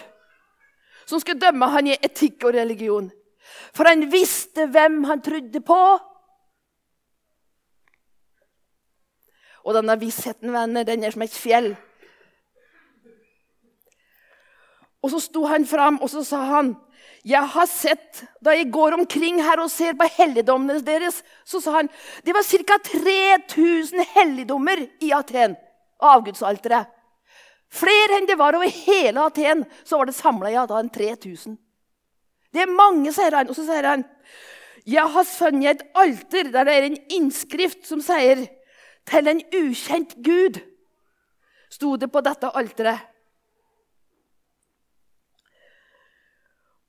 som 1.04 1.20
skulle 1.20 1.42
dømme 1.42 1.66
han 1.66 1.90
i 1.90 1.98
etikk 1.98 2.46
og 2.46 2.54
religion. 2.54 3.10
For 3.74 3.88
han 3.88 4.06
visste 4.12 4.66
hvem 4.72 5.02
han 5.08 5.22
trodde 5.24 5.62
på. 5.64 5.80
Og 9.62 9.76
denne 9.76 9.96
vissheten, 10.00 10.52
venner, 10.52 10.86
den 10.86 11.04
er 11.04 11.14
som 11.14 11.24
et 11.24 11.34
fjell. 11.34 11.72
Og 15.02 15.10
så 15.10 15.20
sto 15.22 15.44
han 15.50 15.66
fram, 15.66 15.98
og 16.02 16.10
så 16.10 16.22
sa 16.26 16.42
han 16.54 16.74
jeg 17.26 17.46
har 17.54 17.66
sett, 17.70 18.24
Da 18.42 18.50
jeg 18.50 18.72
går 18.74 18.96
omkring 18.96 19.38
her 19.42 19.60
og 19.62 19.70
ser 19.70 19.94
på 19.94 20.08
helligdommene 20.10 20.82
deres, 20.82 21.20
så 21.46 21.60
sa 21.62 21.76
han 21.78 21.90
det 22.26 22.34
var 22.34 22.42
ca. 22.42 22.78
3000 22.82 24.02
helligdommer 24.14 24.82
i 25.00 25.12
Aten. 25.14 25.54
Avgudsalteret. 26.02 26.90
Flere 27.72 28.18
enn 28.18 28.26
det 28.26 28.36
var 28.38 28.58
over 28.58 28.68
hele 28.68 29.22
Aten. 29.22 29.62
Så 29.84 29.98
var 29.98 30.10
det 30.10 30.18
samla 30.18 30.50
i 30.50 30.58
Aten 30.58 30.90
3000. 30.90 31.56
Det 32.52 32.62
er 32.62 32.74
mange, 32.76 33.12
sier 33.12 33.34
han. 33.36 33.48
Og 33.48 33.56
så 33.56 33.64
sier 33.66 33.88
han 33.88 34.04
jeg 34.82 35.06
har 35.14 35.26
funnet 35.28 35.68
et 35.70 35.82
alter 35.94 36.48
der 36.50 36.66
det 36.66 36.74
er 36.74 36.84
en 36.88 36.98
innskrift 37.14 37.86
som 37.86 38.00
sier 38.02 38.48
'Til 39.06 39.28
en 39.28 39.42
ukjent 39.54 40.14
Gud'. 40.26 40.60
Sto 41.70 41.96
det 41.96 42.12
på 42.12 42.20
dette 42.20 42.50
alteret. 42.54 43.00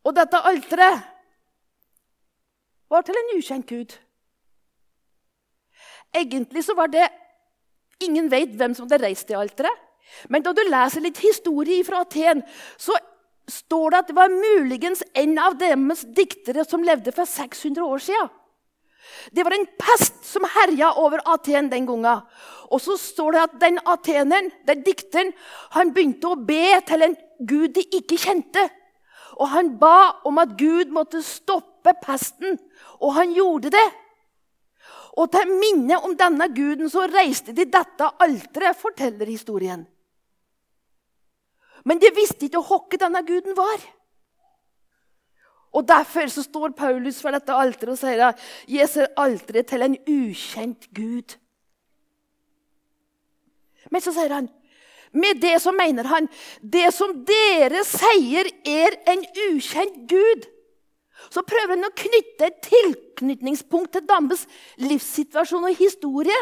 Og 0.03 0.15
dette 0.15 0.37
alteret 0.37 1.01
var 2.89 3.01
til 3.01 3.15
en 3.17 3.37
ukjent 3.37 3.69
gud. 3.69 3.95
Egentlig 6.13 6.63
så 6.63 6.75
var 6.77 6.87
det 6.87 7.09
Ingen 8.03 8.31
vet 8.31 8.49
hvem 8.59 8.73
som 8.75 8.89
hadde 8.89 9.05
reist 9.05 9.27
det 9.27 9.37
alteret. 9.37 9.77
Men 10.27 10.43
da 10.43 10.51
du 10.51 10.59
leser 10.67 11.01
litt 11.01 11.21
historie 11.23 11.85
fra 11.87 12.01
Aten, 12.03 12.41
så 12.77 12.97
står 13.49 13.91
det 13.91 13.99
at 13.99 14.09
det 14.11 14.15
var 14.17 14.31
muligens 14.33 15.03
en 15.19 15.35
av 15.41 15.57
deres 15.59 16.05
diktere 16.15 16.65
som 16.67 16.83
levde 16.85 17.11
for 17.15 17.29
600 17.29 17.83
år 17.83 18.03
siden. 18.03 18.31
Det 19.35 19.43
var 19.43 19.53
en 19.55 19.67
pest 19.79 20.23
som 20.25 20.45
herja 20.47 20.93
over 20.99 21.21
Aten 21.27 21.69
den 21.71 21.87
gangen. 21.87 22.23
Og 22.71 22.81
så 22.81 22.95
står 22.97 23.35
det 23.35 23.41
at 23.43 23.57
den 23.61 23.79
ateneren, 23.85 24.49
den 24.67 24.83
dikteren, 24.85 25.33
han 25.75 25.91
begynte 25.93 26.31
å 26.31 26.39
be 26.39 26.79
til 26.87 27.05
en 27.05 27.17
gud 27.43 27.75
de 27.75 27.83
ikke 27.99 28.17
kjente. 28.23 28.63
Og 29.37 29.49
han 29.53 29.73
ba 29.81 30.23
om 30.29 30.39
at 30.41 30.55
Gud 30.57 30.93
måtte 30.93 31.23
stoppe 31.25 31.95
pesten, 32.03 32.59
og 33.01 33.15
han 33.17 33.33
gjorde 33.33 33.73
det. 33.73 33.87
Og 35.17 35.29
til 35.33 35.49
minne 35.57 35.97
om 36.05 36.13
denne 36.17 36.47
guden 36.53 36.89
så 36.89 37.05
reiste 37.09 37.53
de 37.53 37.65
dette 37.69 38.09
alteret, 38.21 38.77
forteller 38.77 39.29
historien. 39.29 39.85
Men 41.83 41.99
de 41.99 42.11
visste 42.15 42.47
ikke 42.47 42.63
hvem 42.63 42.99
denne 43.01 43.23
guden 43.27 43.57
var. 43.57 43.85
Og 45.73 45.87
Derfor 45.87 46.29
så 46.29 46.43
står 46.45 46.75
Paulus 46.77 47.21
for 47.21 47.33
dette 47.33 47.53
alteret 47.53 47.95
og 47.95 47.97
sier 47.99 48.27
at 48.27 48.41
jeg 48.69 48.89
ser 48.89 49.13
alteret 49.17 49.71
til 49.71 49.81
en 49.81 49.95
ukjent 50.05 50.85
gud. 50.93 51.33
Men 53.91 54.01
så 54.01 54.13
sier 54.13 54.35
han 54.37 54.51
med 55.13 55.37
det 55.41 55.59
så 55.61 55.69
mener 55.75 56.07
han 56.09 56.27
det 56.57 56.87
som 56.95 57.11
dere 57.27 57.83
sier 57.85 58.49
er 58.65 58.95
en 59.11 59.21
ukjent 59.51 59.99
gud. 60.09 60.47
Så 61.29 61.43
prøver 61.45 61.75
han 61.75 61.85
å 61.85 61.93
knytte 61.93 62.47
et 62.49 62.63
tilknytningspunkt 62.65 63.93
til 63.93 64.07
Dambes 64.09 64.47
livssituasjon 64.81 65.69
og 65.69 65.77
historie. 65.77 66.39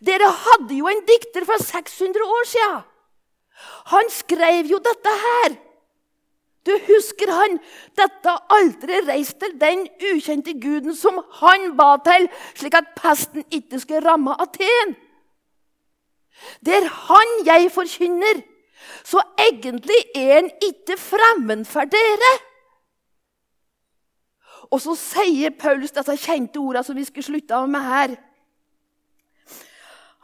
Dere 0.00 0.30
hadde 0.46 0.78
jo 0.80 0.88
en 0.88 1.04
dikter 1.06 1.44
for 1.48 1.60
600 1.60 2.24
år 2.38 2.48
siden. 2.48 2.86
Han 3.92 4.10
skrev 4.12 4.68
jo 4.70 4.78
dette 4.82 5.14
her. 5.24 5.56
Du 6.66 6.74
husker 6.84 7.30
han? 7.32 7.58
Dette 7.96 8.34
aldri 8.52 9.00
reist 9.06 9.38
til 9.40 9.54
den 9.60 9.86
ukjente 10.10 10.52
guden 10.60 10.96
som 10.96 11.20
han 11.40 11.70
ba 11.78 11.94
til, 12.04 12.28
slik 12.58 12.76
at 12.76 12.90
pesten 12.98 13.46
ikke 13.50 13.80
skulle 13.80 14.04
ramme 14.04 14.34
Aten. 14.42 14.96
Det 16.64 16.74
er 16.82 16.90
han 17.08 17.34
jeg 17.46 17.70
forkynner. 17.72 18.42
Så 19.04 19.22
egentlig 19.38 20.02
er 20.14 20.34
han 20.34 20.50
ikke 20.62 20.98
fremmed 21.00 21.64
for 21.64 21.88
dere. 21.88 22.34
Og 24.70 24.80
så 24.84 24.94
sier 25.00 25.54
Paulus 25.56 25.94
disse 25.96 26.16
kjente 26.20 26.60
ordene 26.60 26.84
som 26.84 26.96
vi 26.96 27.06
skal 27.08 27.24
slutte 27.24 27.56
av 27.56 27.68
med 27.72 27.86
her. 27.88 28.16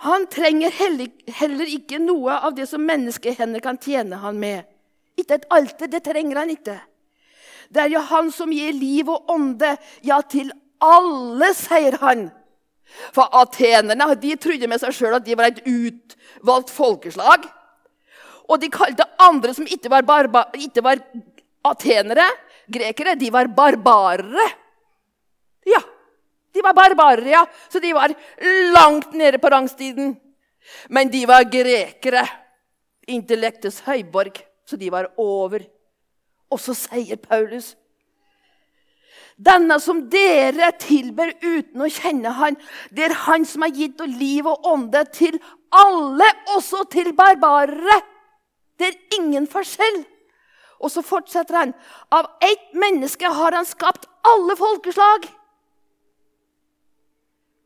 Han 0.04 0.26
trenger 0.28 0.72
heller 0.74 1.70
ikke 1.72 1.98
noe 2.02 2.36
av 2.44 2.52
det 2.56 2.66
som 2.68 2.82
menneskehender 2.84 3.62
kan 3.64 3.78
tjene 3.80 4.18
han 4.20 4.36
med. 4.40 4.66
Ikke 5.16 5.38
et 5.38 5.46
alter, 5.54 5.88
det 5.88 6.02
trenger 6.04 6.42
han 6.42 6.52
ikke. 6.52 6.76
Det 7.72 7.80
er 7.80 7.92
jo 7.94 8.02
han 8.10 8.28
som 8.34 8.52
gir 8.52 8.74
liv 8.76 9.08
og 9.08 9.30
ånde, 9.32 9.70
ja, 10.04 10.20
til 10.28 10.52
alle, 10.84 11.48
sier 11.56 11.96
han. 12.02 12.26
For 13.16 13.32
atenerne 13.40 14.10
de 14.20 14.34
trodde 14.36 14.68
med 14.68 14.82
seg 14.82 14.92
sjøl 14.94 15.16
at 15.16 15.24
de 15.24 15.36
var 15.38 15.48
et 15.48 15.62
utvalgt 15.64 16.72
folkeslag. 16.74 17.48
Og 18.44 18.60
de 18.60 18.68
kalte 18.68 19.06
andre 19.24 19.54
som 19.56 19.64
ikke 19.64 19.88
var, 19.88 20.04
barba, 20.04 20.44
ikke 20.60 20.84
var 20.84 21.00
atenere, 21.64 22.28
grekere, 22.68 23.16
de 23.16 23.32
var 23.32 23.48
barbarere. 23.56 24.50
Ja, 25.64 25.80
de 26.54 26.62
var 26.62 26.76
barbarer, 26.76 27.26
ja. 27.34 27.44
Så 27.68 27.82
de 27.82 27.92
var 27.96 28.14
langt 28.74 29.12
nede 29.12 29.40
på 29.42 29.50
rangstiden. 29.50 30.14
Men 30.88 31.10
de 31.10 31.24
var 31.26 31.46
grekere. 31.50 32.24
Intellektets 33.10 33.82
høyborg. 33.84 34.38
Så 34.64 34.78
de 34.80 34.90
var 34.92 35.10
over. 35.20 35.66
Og 36.50 36.60
så 36.62 36.76
sier 36.78 37.18
Paulus 37.20 37.74
denne 39.34 39.80
som 39.82 40.04
dere 40.10 40.68
tilber 40.78 41.32
uten 41.42 41.82
å 41.82 41.90
kjenne 41.90 42.30
han, 42.38 42.56
det 42.94 43.08
er 43.08 43.16
han 43.24 43.42
som 43.48 43.64
har 43.66 43.74
gitt 43.74 44.02
liv 44.06 44.46
og 44.46 44.66
ånde 44.70 45.02
til 45.10 45.40
alle, 45.74 46.28
også 46.54 46.84
til 46.92 47.10
barbarere. 47.18 47.98
Det 48.78 48.92
er 48.92 49.18
ingen 49.18 49.48
forskjell. 49.50 50.04
Og 50.84 50.92
så 50.92 51.02
fortsetter 51.02 51.56
han. 51.56 51.72
Av 52.14 52.28
ett 52.42 52.74
menneske 52.78 53.26
har 53.26 53.56
han 53.56 53.66
skapt 53.66 54.06
alle 54.26 54.54
folkeslag. 54.58 55.26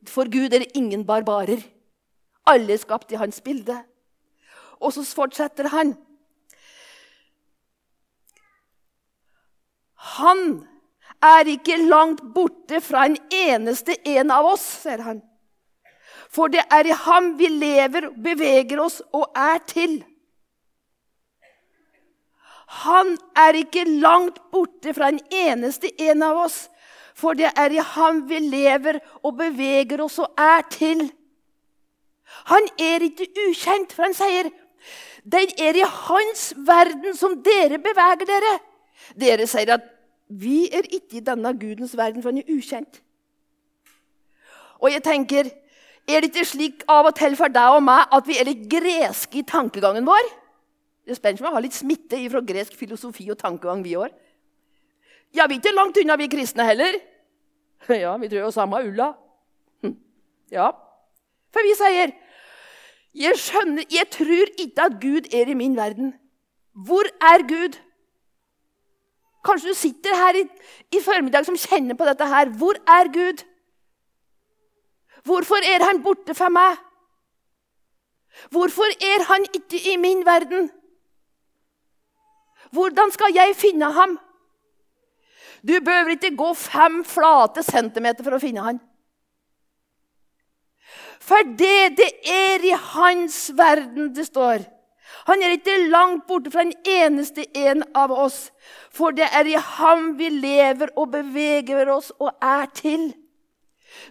For 0.08 0.30
Gud 0.32 0.54
er 0.54 0.64
det 0.64 0.76
ingen 0.78 1.04
barbarer. 1.06 1.62
Alle 2.48 2.74
er 2.74 2.80
skapt 2.80 3.12
i 3.12 3.20
hans 3.20 3.40
bilde. 3.44 3.76
Og 4.80 4.94
så 4.94 5.04
fortsetter 5.04 5.68
han. 5.72 5.96
Han 10.18 10.44
er 11.22 11.50
ikke 11.50 11.76
langt 11.82 12.22
borte 12.34 12.80
fra 12.80 13.06
en 13.08 13.16
eneste 13.34 13.96
en 14.06 14.30
av 14.30 14.46
oss, 14.54 14.64
sier 14.84 15.02
han. 15.02 15.22
For 16.30 16.52
det 16.52 16.62
er 16.72 16.86
i 16.86 16.94
ham 17.06 17.32
vi 17.38 17.48
lever, 17.50 18.10
beveger 18.22 18.80
oss 18.84 19.00
og 19.16 19.32
er 19.36 19.60
til. 19.66 19.98
Han 22.84 23.14
er 23.36 23.56
ikke 23.56 23.86
langt 23.88 24.42
borte 24.52 24.92
fra 24.94 25.08
en 25.08 25.20
eneste 25.32 25.90
en 26.04 26.22
av 26.22 26.44
oss, 26.44 26.66
for 27.18 27.34
det 27.38 27.50
er 27.58 27.74
i 27.74 27.82
ham 27.82 28.22
vi 28.30 28.38
lever 28.44 29.00
og 29.26 29.36
beveger 29.40 30.02
oss 30.04 30.20
og 30.22 30.38
er 30.38 30.62
til. 30.70 31.02
Han 32.52 32.68
er 32.78 33.04
ikke 33.08 33.26
ukjent, 33.48 33.92
for 33.94 34.06
han 34.06 34.16
sier 34.16 34.50
den 35.28 35.50
er 35.60 35.76
i 35.76 35.84
hans 35.84 36.52
verden 36.64 37.16
som 37.18 37.34
dere 37.44 37.80
beveger 37.82 38.28
dere. 38.28 38.54
Dere 39.18 39.48
sier 39.50 39.74
at 39.74 39.86
vi 40.28 40.68
er 40.72 40.86
ikke 40.86 41.18
i 41.18 41.24
denne 41.24 41.52
Gudens 41.58 41.96
verden, 41.96 42.22
for 42.22 42.30
han 42.30 42.40
er 42.40 42.52
ukjent. 42.52 43.00
Og 44.78 44.92
jeg 44.92 45.02
tenker, 45.02 45.50
Er 46.08 46.22
det 46.24 46.30
ikke 46.30 46.48
slik 46.48 46.84
av 46.88 47.04
og 47.10 47.16
til 47.18 47.34
for 47.36 47.52
deg 47.52 47.74
og 47.76 47.82
meg 47.84 48.14
at 48.16 48.24
vi 48.24 48.38
er 48.40 48.46
litt 48.48 48.62
greske 48.72 49.42
i 49.42 49.44
tankegangen 49.44 50.06
vår? 50.08 50.30
Det 51.04 51.12
er 51.12 51.18
spennende 51.18 51.44
om 51.44 51.48
jeg 51.50 51.56
har 51.58 51.64
litt 51.66 51.76
smitte 51.76 52.20
fra 52.32 52.40
gresk 52.48 52.78
filosofi 52.80 53.26
og 53.28 53.36
tankegang, 53.36 53.82
vi 53.84 53.92
òg. 54.00 54.14
Ja, 55.34 55.46
vi 55.46 55.56
er 55.56 55.60
ikke 55.60 55.74
langt 55.76 55.98
unna, 56.00 56.16
vi 56.16 56.30
kristne 56.32 56.66
heller. 56.68 56.98
Ja, 58.04 58.16
vi 58.20 58.28
tror 58.28 58.48
jo 58.48 58.50
samme 58.52 58.80
ulla. 58.84 59.12
Hm. 59.82 59.94
Ja. 60.52 60.70
For 61.54 61.64
vi 61.64 61.74
sier 61.78 62.10
jeg, 63.16 63.36
skjønner, 63.40 63.86
jeg 63.90 64.10
tror 64.12 64.50
ikke 64.60 64.88
at 64.88 64.96
Gud 65.00 65.30
er 65.34 65.48
i 65.48 65.56
min 65.56 65.76
verden. 65.76 66.12
Hvor 66.74 67.06
er 67.24 67.44
Gud? 67.48 67.78
Kanskje 69.46 69.72
du 69.72 69.78
sitter 69.78 70.16
her 70.18 70.40
i, 70.42 70.44
i 70.92 71.00
formiddag 71.02 71.46
som 71.46 71.56
kjenner 71.56 71.96
på 71.96 72.06
dette 72.08 72.26
her. 72.28 72.50
Hvor 72.60 72.76
er 72.98 73.10
Gud? 73.14 73.44
Hvorfor 75.24 75.64
er 75.64 75.84
han 75.86 76.02
borte 76.02 76.34
fra 76.34 76.50
meg? 76.52 76.76
Hvorfor 78.50 78.90
er 79.02 79.24
han 79.30 79.46
ikke 79.54 79.80
i 79.92 79.96
min 79.96 80.26
verden? 80.26 80.70
Hvordan 82.72 83.10
skal 83.12 83.34
jeg 83.34 83.56
finne 83.56 83.92
ham? 83.92 84.18
Du 85.62 85.74
behøver 85.80 86.14
ikke 86.14 86.36
gå 86.38 86.52
fem 86.54 87.00
flate 87.06 87.64
centimeter 87.66 88.24
for 88.26 88.36
å 88.36 88.42
finne 88.42 88.64
han. 88.64 88.80
For 91.28 91.44
det 91.58 91.98
det 91.98 92.10
er 92.30 92.64
i 92.64 92.74
hans 92.94 93.48
verden 93.56 94.12
det 94.16 94.28
står. 94.30 94.64
Han 95.28 95.42
er 95.42 95.56
ikke 95.56 95.76
langt 95.92 96.26
borte 96.28 96.52
fra 96.52 96.64
den 96.64 96.76
eneste 96.88 97.44
en 97.56 97.82
av 97.96 98.12
oss. 98.12 98.48
For 98.94 99.12
det 99.12 99.28
er 99.34 99.48
i 99.48 99.58
ham 99.76 100.14
vi 100.20 100.30
lever 100.32 100.92
og 100.96 101.12
beveger 101.12 101.90
oss 101.92 102.10
og 102.18 102.32
er 102.44 102.68
til. 102.76 103.10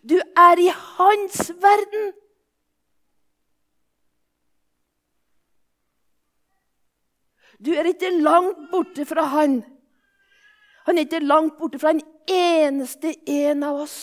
Du 0.04 0.18
er 0.18 0.62
i 0.62 0.70
hans 0.74 1.50
verden. 1.62 2.12
Du 7.58 7.72
er 7.74 7.90
ikke 7.90 8.14
langt 8.22 8.70
borte 8.72 9.06
fra 9.10 9.26
han. 9.34 9.62
Han 10.88 10.98
er 10.98 11.04
ikke 11.04 11.20
langt 11.20 11.58
borte 11.60 11.80
fra 11.82 11.92
en 11.92 12.04
eneste 12.32 13.12
en 13.28 13.66
av 13.68 13.82
oss. 13.84 13.98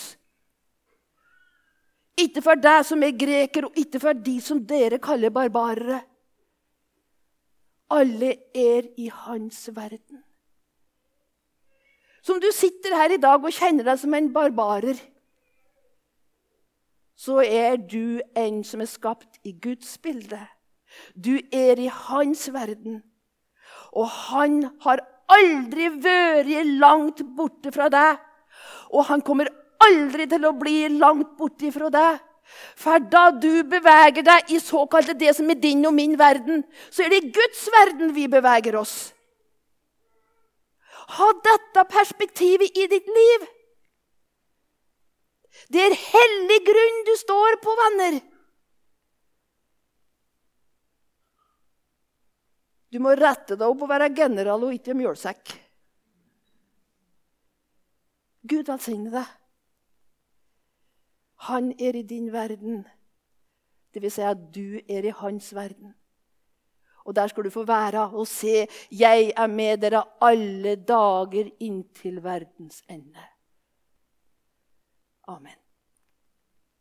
Ikke 2.21 2.43
for 2.45 2.61
deg 2.61 2.85
som 2.87 3.03
er 3.03 3.17
greker, 3.19 3.67
og 3.67 3.79
ikke 3.81 4.01
for 4.03 4.21
de 4.27 4.37
som 4.45 4.61
dere 4.69 5.01
kaller 5.03 5.33
barbarere. 5.35 6.03
Alle 7.95 8.35
er 8.55 8.91
i 9.01 9.09
hans 9.09 9.65
verden. 9.75 10.21
Som 12.25 12.39
du 12.41 12.49
sitter 12.53 12.95
her 12.97 13.17
i 13.17 13.21
dag 13.21 13.43
og 13.43 13.53
kjenner 13.53 13.89
deg 13.89 13.99
som 14.01 14.15
en 14.17 14.31
barbarer, 14.33 15.01
så 17.17 17.41
er 17.45 17.77
du 17.81 18.21
en 18.37 18.63
som 18.67 18.83
er 18.85 18.91
skapt 18.91 19.41
i 19.45 19.55
Guds 19.63 19.97
bilde. 20.03 20.41
Du 21.17 21.37
er 21.53 21.81
i 21.81 21.89
hans 21.89 22.47
verden. 22.53 23.03
Og 23.93 24.09
han 24.09 24.65
har 24.85 25.03
aldri 25.33 25.89
vært 26.03 26.71
langt 26.81 27.23
borte 27.37 27.73
fra 27.75 27.89
deg. 27.93 28.21
Og 28.95 29.07
han 29.09 29.25
kommer 29.25 29.51
aldri 29.85 30.27
til 30.31 30.47
å 30.47 30.55
bli 30.57 30.87
langt 30.99 31.35
borte 31.39 31.73
fra 31.75 31.91
deg. 31.93 32.21
For 32.79 33.01
da 33.11 33.31
du 33.33 33.65
beveger 33.67 34.25
deg 34.27 34.53
i 34.53 34.61
såkalte 34.63 35.17
det 35.19 35.33
som 35.37 35.49
er 35.51 35.59
din 35.59 35.85
og 35.89 35.95
min 35.97 36.15
verden, 36.19 36.63
så 36.93 37.05
er 37.05 37.13
det 37.13 37.23
i 37.23 37.33
Guds 37.35 37.65
verden 37.73 38.13
vi 38.15 38.29
beveger 38.31 38.77
oss. 38.79 39.15
Ha 41.17 41.31
dette 41.45 41.85
perspektivet 41.91 42.77
i 42.79 42.87
ditt 42.89 43.09
liv. 43.09 43.49
Det 45.73 45.83
er 45.83 45.97
hellig 45.97 46.61
grunn 46.67 47.03
du 47.09 47.15
står 47.19 47.59
på, 47.65 47.75
venner. 47.81 48.21
Du 52.95 53.01
må 53.03 53.11
rette 53.19 53.57
deg 53.59 53.67
opp 53.67 53.81
og 53.83 53.91
være 53.91 54.13
general 54.15 54.69
og 54.69 54.75
ikke 54.77 54.95
mjølsekk. 54.95 55.51
Gud 58.47 58.69
velsigne 58.71 59.11
deg. 59.11 59.33
Han 61.49 61.73
er 61.75 61.99
i 61.99 62.05
din 62.07 62.31
verden. 62.31 62.85
Det 63.91 64.03
vil 64.05 64.15
si 64.15 64.23
at 64.23 64.47
du 64.55 64.79
er 64.79 65.09
i 65.11 65.17
hans 65.19 65.51
verden. 65.57 65.91
Og 67.05 67.17
der 67.19 67.29
skal 67.29 67.45
du 67.45 67.51
få 67.51 67.67
være 67.69 68.07
og 68.15 68.27
se 68.27 68.67
'Jeg 68.91 69.33
er 69.37 69.47
med 69.47 69.83
dere 69.83 70.05
alle 70.21 70.77
dager 70.77 71.51
inntil 71.61 72.23
verdens 72.23 72.83
ende'. 72.89 73.29
Amen. 75.29 75.64